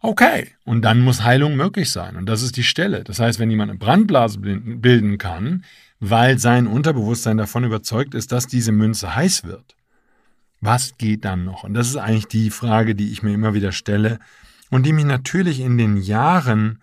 Okay, 0.00 0.48
und 0.64 0.82
dann 0.82 1.00
muss 1.00 1.24
Heilung 1.24 1.56
möglich 1.56 1.90
sein. 1.90 2.16
Und 2.16 2.26
das 2.26 2.42
ist 2.42 2.56
die 2.56 2.64
Stelle. 2.64 3.04
Das 3.04 3.18
heißt, 3.18 3.38
wenn 3.38 3.50
jemand 3.50 3.70
eine 3.70 3.78
Brandblase 3.78 4.38
bilden 4.38 5.18
kann, 5.18 5.64
weil 6.00 6.38
sein 6.38 6.66
Unterbewusstsein 6.66 7.36
davon 7.36 7.64
überzeugt 7.64 8.14
ist, 8.14 8.32
dass 8.32 8.46
diese 8.46 8.72
Münze 8.72 9.14
heiß 9.14 9.44
wird, 9.44 9.74
was 10.60 10.96
geht 10.98 11.24
dann 11.24 11.44
noch? 11.44 11.64
Und 11.64 11.74
das 11.74 11.88
ist 11.88 11.96
eigentlich 11.96 12.26
die 12.26 12.50
Frage, 12.50 12.94
die 12.94 13.12
ich 13.12 13.22
mir 13.22 13.32
immer 13.32 13.54
wieder 13.54 13.72
stelle 13.72 14.18
und 14.70 14.86
die 14.86 14.92
mich 14.92 15.04
natürlich 15.04 15.60
in 15.60 15.78
den 15.78 15.96
Jahren, 15.96 16.82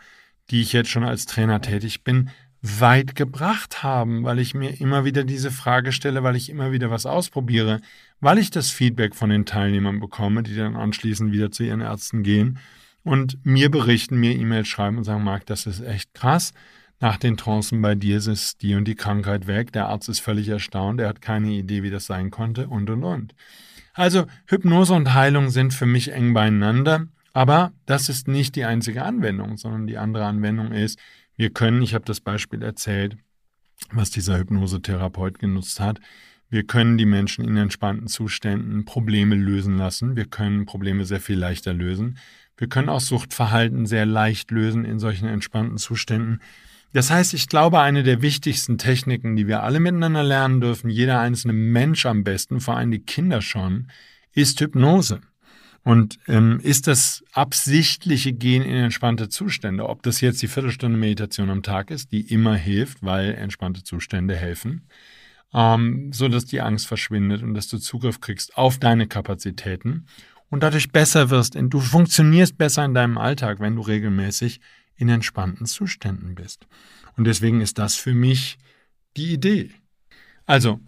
die 0.49 0.61
ich 0.61 0.73
jetzt 0.73 0.89
schon 0.89 1.03
als 1.03 1.25
Trainer 1.25 1.61
tätig 1.61 2.03
bin, 2.03 2.29
weit 2.61 3.15
gebracht 3.15 3.83
haben, 3.83 4.23
weil 4.23 4.39
ich 4.39 4.55
mir 4.55 4.79
immer 4.81 5.05
wieder 5.05 5.23
diese 5.23 5.51
Frage 5.51 5.91
stelle, 5.91 6.23
weil 6.23 6.35
ich 6.35 6.49
immer 6.49 6.71
wieder 6.71 6.89
was 6.89 7.05
ausprobiere, 7.05 7.79
weil 8.19 8.39
ich 8.39 8.49
das 8.49 8.71
Feedback 8.71 9.13
von 9.13 9.29
den 9.29 9.45
Teilnehmern 9.45 9.99
bekomme, 9.99 10.41
die 10.41 10.55
dann 10.55 10.75
anschließend 10.75 11.31
wieder 11.31 11.51
zu 11.51 11.63
ihren 11.63 11.81
Ärzten 11.81 12.23
gehen 12.23 12.57
und 13.03 13.37
mir 13.45 13.69
berichten, 13.69 14.17
mir 14.17 14.35
E-Mails 14.35 14.67
schreiben 14.67 14.97
und 14.97 15.03
sagen, 15.03 15.23
Marc, 15.23 15.45
das 15.45 15.67
ist 15.67 15.81
echt 15.81 16.13
krass. 16.13 16.53
Nach 16.99 17.17
den 17.17 17.37
Trancen 17.37 17.81
bei 17.81 17.95
dir 17.95 18.17
ist 18.17 18.61
die 18.61 18.75
und 18.75 18.85
die 18.85 18.95
Krankheit 18.95 19.47
weg. 19.47 19.73
Der 19.73 19.89
Arzt 19.89 20.09
ist 20.09 20.19
völlig 20.19 20.47
erstaunt. 20.47 21.01
Er 21.01 21.09
hat 21.09 21.21
keine 21.21 21.51
Idee, 21.51 21.83
wie 21.83 21.89
das 21.89 22.05
sein 22.05 22.31
konnte 22.31 22.67
und 22.67 22.89
und 22.89 23.03
und. 23.03 23.35
Also 23.93 24.25
Hypnose 24.47 24.93
und 24.93 25.13
Heilung 25.13 25.49
sind 25.49 25.73
für 25.73 25.85
mich 25.85 26.11
eng 26.11 26.33
beieinander. 26.33 27.07
Aber 27.33 27.73
das 27.85 28.07
ist 28.07 28.27
nicht 28.27 28.55
die 28.55 28.65
einzige 28.65 29.03
Anwendung, 29.03 29.57
sondern 29.57 29.87
die 29.87 29.97
andere 29.97 30.25
Anwendung 30.25 30.71
ist, 30.71 30.99
wir 31.37 31.49
können, 31.49 31.81
ich 31.81 31.93
habe 31.93 32.05
das 32.05 32.21
Beispiel 32.21 32.61
erzählt, 32.61 33.17
was 33.91 34.09
dieser 34.09 34.37
Hypnosetherapeut 34.37 35.37
genutzt 35.37 35.81
hat, 35.81 35.99
wir 36.49 36.63
können 36.63 36.97
die 36.97 37.05
Menschen 37.05 37.43
in 37.43 37.57
entspannten 37.57 38.07
Zuständen 38.07 38.85
Probleme 38.85 39.35
lösen 39.35 39.77
lassen. 39.77 40.15
Wir 40.15 40.25
können 40.25 40.65
Probleme 40.65 41.03
sehr 41.03 41.19
viel 41.19 41.37
leichter 41.37 41.73
lösen. 41.73 42.17
Wir 42.55 42.69
können 42.69 42.87
auch 42.87 43.01
Suchtverhalten 43.01 43.85
sehr 43.85 44.05
leicht 44.05 44.51
lösen 44.51 44.85
in 44.85 44.99
solchen 44.99 45.27
entspannten 45.27 45.77
Zuständen. 45.77 46.39
Das 46.95 47.11
heißt, 47.11 47.33
ich 47.33 47.49
glaube, 47.49 47.81
eine 47.81 48.03
der 48.03 48.21
wichtigsten 48.21 48.77
Techniken, 48.77 49.35
die 49.35 49.47
wir 49.47 49.63
alle 49.63 49.81
miteinander 49.81 50.23
lernen 50.23 50.61
dürfen, 50.61 50.89
jeder 50.89 51.19
einzelne 51.19 51.51
Mensch 51.51 52.05
am 52.05 52.23
besten, 52.23 52.61
vor 52.61 52.77
allem 52.77 52.89
die 52.89 53.03
Kinder 53.03 53.41
schon, 53.41 53.91
ist 54.31 54.61
Hypnose. 54.61 55.19
Und 55.83 56.19
ähm, 56.29 56.61
ist 56.63 56.87
das 56.87 57.21
absichtliche 57.33 58.31
Gehen 58.31 58.63
in 58.63 58.77
entspannte 58.77 59.27
Zustände, 59.27 59.89
ob 59.89 60.03
das 60.03 60.21
jetzt 60.21 60.41
die 60.41 60.47
Viertelstunde 60.47 60.97
Meditation 60.97 61.49
am 61.49 61.63
Tag 61.63 61.91
ist, 61.91 62.13
die 62.13 62.31
immer 62.31 62.55
hilft, 62.55 63.03
weil 63.03 63.33
entspannte 63.33 63.83
Zustände 63.83 64.37
helfen, 64.37 64.87
ähm, 65.53 66.13
so 66.13 66.29
dass 66.29 66.45
die 66.45 66.61
Angst 66.61 66.87
verschwindet 66.87 67.43
und 67.43 67.55
dass 67.55 67.67
du 67.67 67.77
Zugriff 67.77 68.21
kriegst 68.21 68.55
auf 68.55 68.79
deine 68.79 69.05
Kapazitäten 69.05 70.05
und 70.49 70.63
dadurch 70.63 70.93
besser 70.93 71.29
wirst. 71.29 71.57
Du 71.59 71.81
funktionierst 71.81 72.57
besser 72.57 72.85
in 72.85 72.93
deinem 72.93 73.17
Alltag, 73.17 73.59
wenn 73.59 73.75
du 73.75 73.81
regelmäßig 73.81 74.61
in 74.97 75.09
entspannten 75.09 75.65
Zuständen 75.65 76.35
bist. 76.35 76.67
Und 77.17 77.25
deswegen 77.25 77.61
ist 77.61 77.77
das 77.77 77.95
für 77.95 78.13
mich 78.13 78.57
die 79.17 79.33
Idee. 79.33 79.71
Also, 80.45 80.79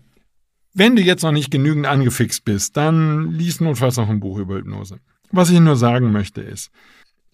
wenn 0.74 0.96
du 0.96 1.02
jetzt 1.02 1.24
noch 1.24 1.32
nicht 1.32 1.52
genügend 1.52 1.88
angefixt 1.88 2.46
bist, 2.46 2.78
dann 2.78 3.32
lies 3.32 3.60
notfalls 3.60 3.98
noch 3.98 4.10
ein 4.10 4.20
Buch 4.20 4.38
über 4.38 4.56
Hypnose. 4.56 5.00
Was 5.32 5.50
ich 5.50 5.60
nur 5.60 5.76
sagen 5.76 6.12
möchte 6.12 6.42
ist, 6.42 6.70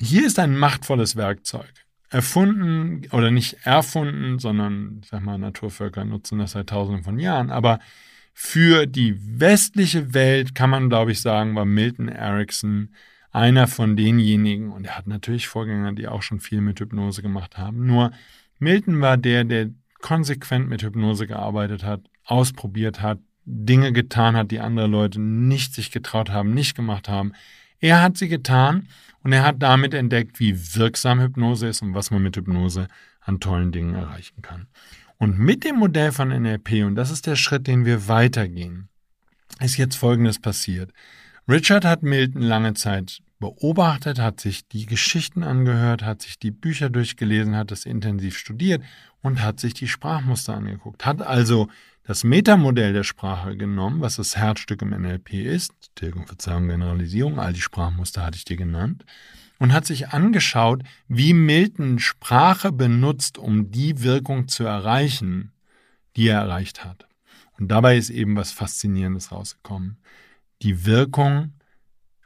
hier 0.02 0.26
ist 0.26 0.40
ein 0.40 0.58
machtvolles 0.58 1.16
Werkzeug. 1.16 1.72
Erfunden 2.10 3.02
oder 3.12 3.32
nicht 3.32 3.58
erfunden, 3.64 4.40
sondern, 4.40 5.02
ich 5.04 5.10
sag 5.10 5.24
mal, 5.24 5.38
Naturvölker 5.38 6.06
nutzen 6.06 6.40
das 6.40 6.52
seit 6.52 6.70
tausenden 6.70 7.04
von 7.04 7.20
Jahren. 7.20 7.50
Aber 7.50 7.80
für 8.34 8.86
die 8.86 9.16
westliche 9.40 10.14
Welt 10.14 10.56
kann 10.56 10.70
man, 10.70 10.90
glaube 10.90 11.12
ich, 11.12 11.22
sagen, 11.22 11.56
war 11.56 11.66
Milton 11.66 12.08
Erickson 12.08 12.90
einer 13.34 13.68
von 13.68 13.98
denjenigen, 13.98 14.72
und 14.72 14.86
er 14.86 14.98
hat 14.98 15.08
natürlich 15.08 15.48
Vorgänger, 15.48 15.94
die 15.94 16.08
auch 16.08 16.22
schon 16.22 16.40
viel 16.40 16.62
mit 16.62 16.80
Hypnose 16.80 17.22
gemacht 17.22 17.58
haben. 17.58 17.86
Nur 17.86 18.12
Milton 18.60 19.02
war 19.02 19.18
der, 19.18 19.44
der 19.44 19.72
konsequent 20.02 20.70
mit 20.70 20.84
Hypnose 20.84 21.26
gearbeitet 21.26 21.84
hat, 21.84 22.02
ausprobiert 22.24 23.02
hat, 23.02 23.20
Dinge 23.46 23.92
getan 23.92 24.38
hat, 24.38 24.52
die 24.52 24.60
andere 24.60 24.88
Leute 24.88 25.20
nicht 25.20 25.74
sich 25.74 25.92
getraut 25.92 26.30
haben, 26.30 26.54
nicht 26.54 26.76
gemacht 26.76 27.10
haben. 27.10 27.34
Er 27.80 28.02
hat 28.02 28.18
sie 28.18 28.30
getan 28.30 28.88
und 29.24 29.34
er 29.34 29.44
hat 29.44 29.62
damit 29.62 29.94
entdeckt, 29.94 30.40
wie 30.40 30.76
wirksam 30.76 31.20
Hypnose 31.20 31.68
ist 31.68 31.82
und 31.82 31.94
was 31.96 32.12
man 32.12 32.22
mit 32.22 32.38
Hypnose 32.38 32.88
an 33.20 33.40
tollen 33.40 33.72
Dingen 33.72 33.96
erreichen 33.96 34.42
kann. 34.42 34.68
Und 35.18 35.40
mit 35.40 35.64
dem 35.64 35.78
Modell 35.78 36.12
von 36.12 36.30
NLP, 36.30 36.86
und 36.86 36.96
das 36.96 37.10
ist 37.10 37.26
der 37.26 37.36
Schritt, 37.36 37.66
den 37.68 37.86
wir 37.86 38.08
weitergehen, 38.08 38.90
ist 39.60 39.78
jetzt 39.78 39.96
Folgendes 39.96 40.40
passiert. 40.40 40.92
Richard 41.48 41.84
hat 41.84 42.04
Milton 42.04 42.42
lange 42.42 42.74
Zeit 42.74 43.22
beobachtet, 43.40 44.18
hat 44.18 44.40
sich 44.40 44.66
die 44.70 44.86
Geschichten 44.86 45.44
angehört, 45.44 46.02
hat 46.02 46.22
sich 46.22 46.40
die 46.40 46.52
Bücher 46.52 46.90
durchgelesen, 46.90 47.58
hat 47.58 47.74
es 47.74 47.86
intensiv 47.86 48.38
studiert 48.38 48.82
und 49.22 49.42
hat 49.42 49.60
sich 49.60 49.74
die 49.74 49.90
Sprachmuster 49.90 50.56
angeguckt, 50.56 51.06
hat 51.06 51.22
also 51.22 51.68
das 52.06 52.24
Metamodell 52.24 52.94
der 52.94 53.04
Sprache 53.04 53.58
genommen, 53.58 54.00
was 54.00 54.16
das 54.16 54.38
Herzstück 54.38 54.82
im 54.82 54.92
NLP 54.92 55.34
ist, 55.34 55.74
Tilgung, 55.96 56.28
Verzeihung, 56.28 56.70
Generalisierung, 56.70 57.40
all 57.40 57.52
die 57.52 57.62
Sprachmuster 57.62 58.26
hatte 58.26 58.38
ich 58.38 58.46
dir 58.46 58.58
genannt, 58.58 59.04
und 59.60 59.74
hat 59.74 59.86
sich 59.86 60.10
angeschaut, 60.10 60.84
wie 61.10 61.34
Milton 61.34 62.00
Sprache 62.00 62.72
benutzt, 62.72 63.38
um 63.38 63.70
die 63.70 64.02
Wirkung 64.02 64.48
zu 64.48 64.64
erreichen, 64.64 65.52
die 66.16 66.28
er 66.28 66.40
erreicht 66.40 66.86
hat. 66.86 67.06
Und 67.60 67.68
dabei 67.70 67.98
ist 67.98 68.10
eben 68.10 68.38
was 68.38 68.52
Faszinierendes 68.54 69.32
rausgekommen. 69.32 69.98
Die 70.64 70.86
Wirkung 70.86 71.54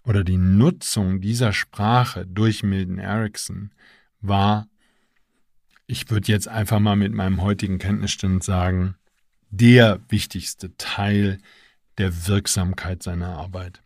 oder 0.04 0.24
die 0.24 0.38
Nutzung 0.38 1.22
dieser 1.22 1.54
Sprache 1.54 2.26
durch 2.26 2.64
Milton 2.64 3.00
Erickson 3.00 3.72
war, 4.22 4.68
ich 5.88 6.10
würde 6.10 6.32
jetzt 6.32 6.48
einfach 6.48 6.80
mal 6.80 6.96
mit 6.96 7.14
meinem 7.14 7.42
heutigen 7.42 7.80
Kenntnisstand 7.80 8.44
sagen, 8.44 8.96
der 9.50 10.00
wichtigste 10.10 10.76
Teil 10.78 11.40
der 11.98 12.28
Wirksamkeit 12.28 13.02
seiner 13.02 13.38
Arbeit. 13.38 13.82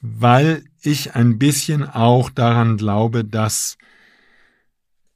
Weil 0.00 0.64
ich 0.80 1.14
ein 1.14 1.38
bisschen 1.38 1.84
auch 1.84 2.30
daran 2.30 2.76
glaube, 2.76 3.24
dass 3.24 3.78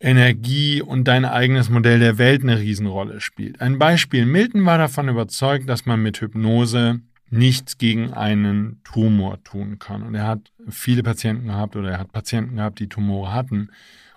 Energie 0.01 0.83
und 0.83 1.05
dein 1.05 1.25
eigenes 1.25 1.71
Modell 1.71 2.01
der 2.01 2.19
Welt 2.19 2.43
eine 2.43 2.59
Riesenrolle 2.59 3.21
spielt. 3.21 3.61
Ein 3.61 3.79
Beispiel. 3.79 4.27
Milton 4.27 4.65
war 4.67 4.79
davon 4.79 5.09
überzeugt, 5.09 5.69
dass 5.69 5.87
man 5.87 6.03
mit 6.03 6.21
Hypnose 6.21 7.01
nichts 7.29 7.79
gegen 7.79 8.13
einen 8.13 8.81
Tumor 8.85 9.43
tun 9.43 9.79
kann. 9.79 10.03
Und 10.03 10.15
er 10.15 10.27
hat 10.27 10.53
viele 10.69 11.03
Patienten 11.03 11.49
gehabt 11.49 11.77
oder 11.77 11.93
er 11.93 11.99
hat 11.99 12.13
Patienten 12.13 12.57
gehabt, 12.57 12.79
die 12.79 12.89
Tumore 12.89 13.33
hatten. 13.33 13.71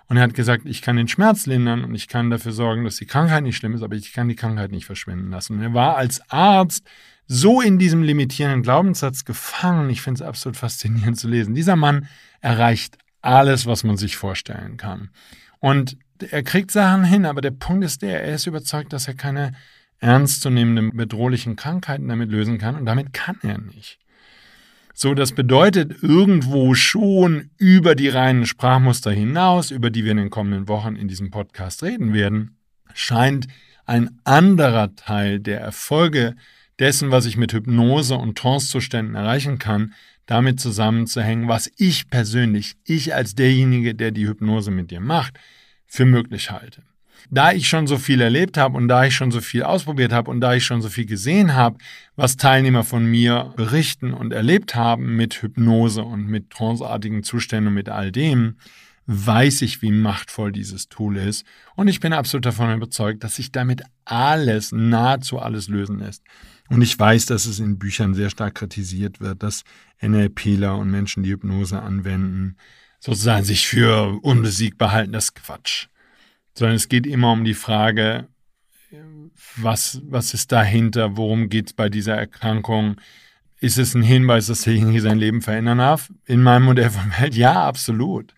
Und 0.06 0.16
er 0.16 0.24
hat 0.24 0.34
gesagt, 0.34 0.66
ich 0.66 0.82
kann 0.82 0.96
den 0.96 1.08
Schmerz 1.08 1.46
lindern 1.46 1.84
und 1.84 1.94
ich 1.94 2.08
kann 2.08 2.30
dafür 2.30 2.52
sorgen, 2.52 2.84
dass 2.84 2.96
die 2.96 3.06
Krankheit 3.06 3.44
nicht 3.44 3.56
schlimm 3.56 3.74
ist, 3.74 3.82
aber 3.82 3.94
ich 3.94 4.12
kann 4.12 4.28
die 4.28 4.36
Krankheit 4.36 4.72
nicht 4.72 4.86
verschwinden 4.86 5.30
lassen. 5.30 5.54
Und 5.54 5.62
er 5.62 5.74
war 5.74 5.96
als 5.96 6.20
Arzt 6.30 6.84
so 7.26 7.60
in 7.60 7.78
diesem 7.78 8.02
limitierenden 8.02 8.62
Glaubenssatz 8.62 9.24
gefangen. 9.24 9.88
Ich 9.88 10.02
finde 10.02 10.22
es 10.22 10.28
absolut 10.28 10.56
faszinierend 10.56 11.16
zu 11.16 11.28
lesen. 11.28 11.54
Dieser 11.54 11.76
Mann 11.76 12.08
erreicht 12.40 12.98
alles, 13.22 13.66
was 13.66 13.84
man 13.84 13.96
sich 13.96 14.16
vorstellen 14.16 14.76
kann. 14.76 15.10
Und 15.60 15.96
er 16.18 16.42
kriegt 16.42 16.70
Sachen 16.70 17.04
hin, 17.04 17.24
aber 17.24 17.40
der 17.40 17.52
Punkt 17.52 17.84
ist 17.84 18.02
der, 18.02 18.24
er 18.24 18.34
ist 18.34 18.46
überzeugt, 18.46 18.92
dass 18.92 19.06
er 19.06 19.14
keine 19.14 19.52
ernstzunehmenden 20.00 20.96
bedrohlichen 20.96 21.56
Krankheiten 21.56 22.08
damit 22.08 22.30
lösen 22.30 22.58
kann 22.58 22.74
und 22.74 22.86
damit 22.86 23.12
kann 23.12 23.38
er 23.42 23.58
nicht. 23.58 23.98
So, 24.94 25.14
das 25.14 25.32
bedeutet 25.32 26.02
irgendwo 26.02 26.74
schon 26.74 27.50
über 27.56 27.94
die 27.94 28.08
reinen 28.08 28.44
Sprachmuster 28.44 29.10
hinaus, 29.10 29.70
über 29.70 29.90
die 29.90 30.04
wir 30.04 30.10
in 30.12 30.18
den 30.18 30.30
kommenden 30.30 30.68
Wochen 30.68 30.96
in 30.96 31.08
diesem 31.08 31.30
Podcast 31.30 31.82
reden 31.82 32.12
werden, 32.12 32.56
scheint 32.92 33.46
ein 33.86 34.20
anderer 34.24 34.94
Teil 34.96 35.40
der 35.40 35.60
Erfolge 35.60 36.34
dessen, 36.78 37.10
was 37.10 37.26
ich 37.26 37.36
mit 37.36 37.52
Hypnose 37.52 38.16
und 38.16 38.36
Trancezuständen 38.36 39.14
erreichen 39.14 39.58
kann, 39.58 39.94
damit 40.26 40.60
zusammenzuhängen, 40.60 41.48
was 41.48 41.70
ich 41.76 42.08
persönlich, 42.08 42.76
ich 42.84 43.14
als 43.14 43.34
derjenige, 43.34 43.94
der 43.94 44.10
die 44.10 44.26
Hypnose 44.26 44.70
mit 44.70 44.90
dir 44.90 45.00
macht, 45.00 45.38
für 45.86 46.04
möglich 46.04 46.50
halte 46.50 46.82
da 47.28 47.52
ich 47.52 47.68
schon 47.68 47.86
so 47.86 47.98
viel 47.98 48.20
erlebt 48.20 48.56
habe 48.56 48.76
und 48.76 48.88
da 48.88 49.04
ich 49.04 49.14
schon 49.14 49.30
so 49.30 49.40
viel 49.40 49.62
ausprobiert 49.62 50.12
habe 50.12 50.30
und 50.30 50.40
da 50.40 50.54
ich 50.54 50.64
schon 50.64 50.82
so 50.82 50.88
viel 50.88 51.06
gesehen 51.06 51.54
habe, 51.54 51.78
was 52.16 52.36
Teilnehmer 52.36 52.84
von 52.84 53.04
mir 53.04 53.52
berichten 53.56 54.12
und 54.12 54.32
erlebt 54.32 54.74
haben 54.74 55.16
mit 55.16 55.42
Hypnose 55.42 56.02
und 56.02 56.26
mit 56.26 56.50
tranceartigen 56.50 57.22
Zuständen 57.22 57.68
und 57.68 57.74
mit 57.74 57.88
all 57.88 58.12
dem, 58.12 58.56
weiß 59.06 59.62
ich, 59.62 59.82
wie 59.82 59.90
machtvoll 59.90 60.52
dieses 60.52 60.88
Tool 60.88 61.16
ist 61.16 61.44
und 61.76 61.88
ich 61.88 62.00
bin 62.00 62.12
absolut 62.12 62.46
davon 62.46 62.74
überzeugt, 62.74 63.24
dass 63.24 63.36
sich 63.36 63.52
damit 63.52 63.82
alles, 64.04 64.72
nahezu 64.72 65.38
alles 65.38 65.68
lösen 65.68 65.98
lässt. 65.98 66.22
Und 66.68 66.82
ich 66.82 66.96
weiß, 66.96 67.26
dass 67.26 67.46
es 67.46 67.58
in 67.58 67.78
Büchern 67.78 68.14
sehr 68.14 68.30
stark 68.30 68.54
kritisiert 68.54 69.20
wird, 69.20 69.42
dass 69.42 69.64
NLPler 70.00 70.76
und 70.76 70.88
Menschen, 70.88 71.24
die 71.24 71.30
Hypnose 71.30 71.82
anwenden, 71.82 72.56
sozusagen 73.00 73.44
sich 73.44 73.66
für 73.66 74.20
unbesiegbar 74.22 74.92
halten. 74.92 75.12
Das 75.12 75.24
ist 75.24 75.34
Quatsch 75.34 75.88
sondern 76.54 76.76
es 76.76 76.88
geht 76.88 77.06
immer 77.06 77.32
um 77.32 77.44
die 77.44 77.54
Frage, 77.54 78.28
was, 79.56 80.00
was 80.04 80.34
ist 80.34 80.52
dahinter, 80.52 81.16
worum 81.16 81.48
geht 81.48 81.68
es 81.68 81.72
bei 81.72 81.88
dieser 81.88 82.16
Erkrankung? 82.16 83.00
Ist 83.60 83.78
es 83.78 83.94
ein 83.94 84.02
Hinweis, 84.02 84.46
dass 84.46 84.62
derjenige 84.62 85.00
sein 85.00 85.18
Leben 85.18 85.42
verändern 85.42 85.78
darf? 85.78 86.10
In 86.26 86.42
meinem 86.42 86.64
Modell 86.64 86.90
von 86.90 87.12
Welt, 87.18 87.34
ja, 87.34 87.64
absolut. 87.64 88.34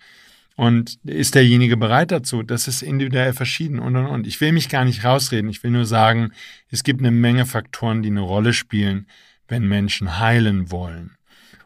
Und 0.56 0.98
ist 1.04 1.34
derjenige 1.34 1.76
bereit 1.76 2.10
dazu? 2.10 2.42
Das 2.42 2.68
ist 2.68 2.82
individuell 2.82 3.32
verschieden 3.32 3.78
und 3.78 3.96
und 3.96 4.06
und. 4.06 4.26
Ich 4.26 4.40
will 4.40 4.52
mich 4.52 4.68
gar 4.68 4.84
nicht 4.84 5.04
rausreden. 5.04 5.48
Ich 5.48 5.62
will 5.62 5.70
nur 5.70 5.86
sagen, 5.86 6.32
es 6.70 6.84
gibt 6.84 7.00
eine 7.00 7.10
Menge 7.10 7.46
Faktoren, 7.46 8.02
die 8.02 8.10
eine 8.10 8.20
Rolle 8.20 8.52
spielen, 8.52 9.06
wenn 9.48 9.66
Menschen 9.66 10.18
heilen 10.18 10.70
wollen. 10.70 11.16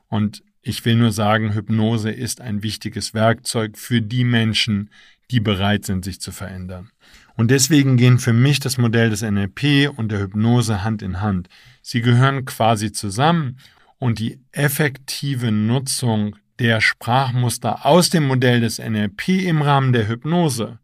Und 0.08 0.42
ich 0.62 0.84
will 0.84 0.96
nur 0.96 1.12
sagen, 1.12 1.54
Hypnose 1.54 2.10
ist 2.10 2.40
ein 2.40 2.62
wichtiges 2.62 3.14
Werkzeug 3.14 3.76
für 3.76 4.02
die 4.02 4.24
Menschen, 4.24 4.90
die 5.30 5.40
bereit 5.40 5.84
sind, 5.84 6.04
sich 6.04 6.20
zu 6.20 6.32
verändern. 6.32 6.90
Und 7.36 7.50
deswegen 7.50 7.96
gehen 7.96 8.18
für 8.18 8.32
mich 8.32 8.60
das 8.60 8.78
Modell 8.78 9.10
des 9.10 9.22
NLP 9.22 9.90
und 9.96 10.10
der 10.10 10.20
Hypnose 10.20 10.82
Hand 10.82 11.02
in 11.02 11.20
Hand. 11.20 11.48
Sie 11.82 12.00
gehören 12.00 12.44
quasi 12.44 12.92
zusammen 12.92 13.58
und 13.98 14.18
die 14.18 14.40
effektive 14.52 15.52
Nutzung 15.52 16.36
der 16.58 16.80
Sprachmuster 16.80 17.84
aus 17.84 18.10
dem 18.10 18.26
Modell 18.26 18.60
des 18.60 18.78
NLP 18.78 19.28
im 19.28 19.62
Rahmen 19.62 19.92
der 19.92 20.08
Hypnose 20.08 20.78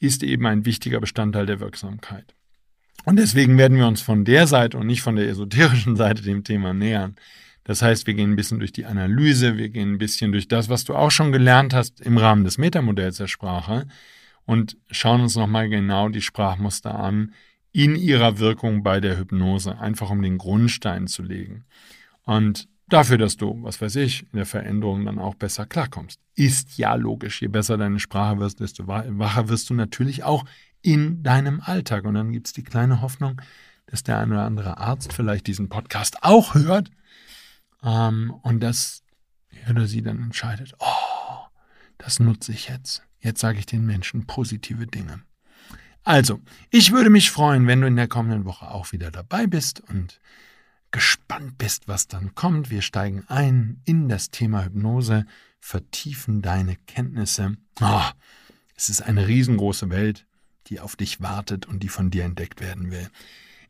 ist 0.00 0.24
eben 0.24 0.46
ein 0.46 0.64
wichtiger 0.64 1.00
Bestandteil 1.00 1.46
der 1.46 1.60
Wirksamkeit. 1.60 2.34
Und 3.04 3.16
deswegen 3.16 3.58
werden 3.58 3.78
wir 3.78 3.86
uns 3.86 4.00
von 4.00 4.24
der 4.24 4.46
Seite 4.46 4.78
und 4.78 4.86
nicht 4.86 5.02
von 5.02 5.16
der 5.16 5.28
esoterischen 5.28 5.96
Seite 5.96 6.22
dem 6.22 6.44
Thema 6.44 6.72
nähern. 6.74 7.16
Das 7.64 7.82
heißt, 7.82 8.06
wir 8.06 8.14
gehen 8.14 8.32
ein 8.32 8.36
bisschen 8.36 8.58
durch 8.58 8.72
die 8.72 8.86
Analyse, 8.86 9.56
wir 9.56 9.68
gehen 9.68 9.92
ein 9.92 9.98
bisschen 9.98 10.32
durch 10.32 10.48
das, 10.48 10.68
was 10.68 10.84
du 10.84 10.94
auch 10.94 11.10
schon 11.10 11.32
gelernt 11.32 11.74
hast 11.74 12.00
im 12.00 12.18
Rahmen 12.18 12.44
des 12.44 12.58
Metamodells 12.58 13.18
der 13.18 13.28
Sprache 13.28 13.86
und 14.44 14.76
schauen 14.90 15.20
uns 15.20 15.36
nochmal 15.36 15.68
genau 15.68 16.08
die 16.08 16.22
Sprachmuster 16.22 16.98
an 16.98 17.32
in 17.72 17.96
ihrer 17.96 18.38
Wirkung 18.38 18.82
bei 18.82 19.00
der 19.00 19.18
Hypnose, 19.18 19.78
einfach 19.78 20.10
um 20.10 20.22
den 20.22 20.38
Grundstein 20.38 21.06
zu 21.06 21.22
legen. 21.22 21.64
Und 22.24 22.68
dafür, 22.88 23.16
dass 23.16 23.36
du, 23.36 23.58
was 23.62 23.80
weiß 23.80 23.96
ich, 23.96 24.24
in 24.32 24.36
der 24.36 24.46
Veränderung 24.46 25.06
dann 25.06 25.18
auch 25.18 25.34
besser 25.34 25.64
klarkommst. 25.64 26.20
Ist 26.34 26.76
ja 26.76 26.94
logisch. 26.94 27.40
Je 27.40 27.48
besser 27.48 27.78
deine 27.78 28.00
Sprache 28.00 28.38
wirst, 28.38 28.60
desto 28.60 28.86
wacher 28.86 29.48
wirst 29.48 29.70
du 29.70 29.74
natürlich 29.74 30.24
auch 30.24 30.44
in 30.82 31.22
deinem 31.22 31.60
Alltag. 31.60 32.04
Und 32.04 32.14
dann 32.14 32.32
gibt 32.32 32.48
es 32.48 32.52
die 32.52 32.64
kleine 32.64 33.00
Hoffnung, 33.00 33.40
dass 33.86 34.02
der 34.02 34.18
ein 34.18 34.30
oder 34.30 34.44
andere 34.44 34.78
Arzt 34.78 35.12
vielleicht 35.12 35.46
diesen 35.46 35.68
Podcast 35.68 36.22
auch 36.22 36.54
hört 36.54 36.90
ähm, 37.82 38.34
und 38.42 38.60
dass 38.60 39.02
er 39.50 39.70
oder 39.70 39.86
sie 39.86 40.02
dann 40.02 40.22
entscheidet, 40.22 40.74
oh, 40.78 41.46
das 41.98 42.20
nutze 42.20 42.52
ich 42.52 42.68
jetzt. 42.68 43.02
Jetzt 43.20 43.40
sage 43.40 43.58
ich 43.58 43.66
den 43.66 43.86
Menschen 43.86 44.26
positive 44.26 44.86
Dinge. 44.86 45.22
Also, 46.04 46.40
ich 46.70 46.90
würde 46.90 47.10
mich 47.10 47.30
freuen, 47.30 47.68
wenn 47.68 47.80
du 47.80 47.86
in 47.86 47.96
der 47.96 48.08
kommenden 48.08 48.44
Woche 48.44 48.68
auch 48.68 48.90
wieder 48.90 49.12
dabei 49.12 49.46
bist 49.46 49.80
und 49.80 50.20
gespannt 50.90 51.58
bist, 51.58 51.86
was 51.86 52.08
dann 52.08 52.34
kommt. 52.34 52.70
Wir 52.70 52.82
steigen 52.82 53.24
ein 53.28 53.80
in 53.84 54.08
das 54.08 54.30
Thema 54.30 54.64
Hypnose, 54.64 55.26
vertiefen 55.60 56.42
deine 56.42 56.76
Kenntnisse. 56.76 57.56
Oh, 57.80 58.02
es 58.74 58.88
ist 58.88 59.00
eine 59.00 59.28
riesengroße 59.28 59.90
Welt, 59.90 60.26
die 60.66 60.80
auf 60.80 60.96
dich 60.96 61.20
wartet 61.20 61.66
und 61.66 61.84
die 61.84 61.88
von 61.88 62.10
dir 62.10 62.24
entdeckt 62.24 62.60
werden 62.60 62.90
will. 62.90 63.08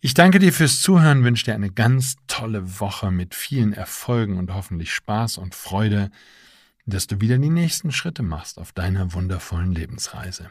Ich 0.05 0.15
danke 0.15 0.41
dir 0.41 0.53
fürs 0.53 0.81
Zuhören, 0.81 1.23
wünsche 1.23 1.45
dir 1.45 1.55
eine 1.55 1.71
ganz 1.71 2.17
tolle 2.27 2.81
Woche 2.81 3.13
mit 3.13 3.37
vielen 3.37 3.73
Erfolgen 3.73 4.37
und 4.37 4.53
hoffentlich 4.53 4.93
Spaß 4.93 5.39
und 5.39 5.55
Freude, 5.55 6.11
dass 6.87 7.07
du 7.07 7.21
wieder 7.21 7.39
die 7.39 7.51
nächsten 7.51 7.93
Schritte 7.93 8.25
machst 8.25 8.59
auf 8.59 8.73
deiner 8.73 9.13
wundervollen 9.13 9.71
Lebensreise. 9.71 10.51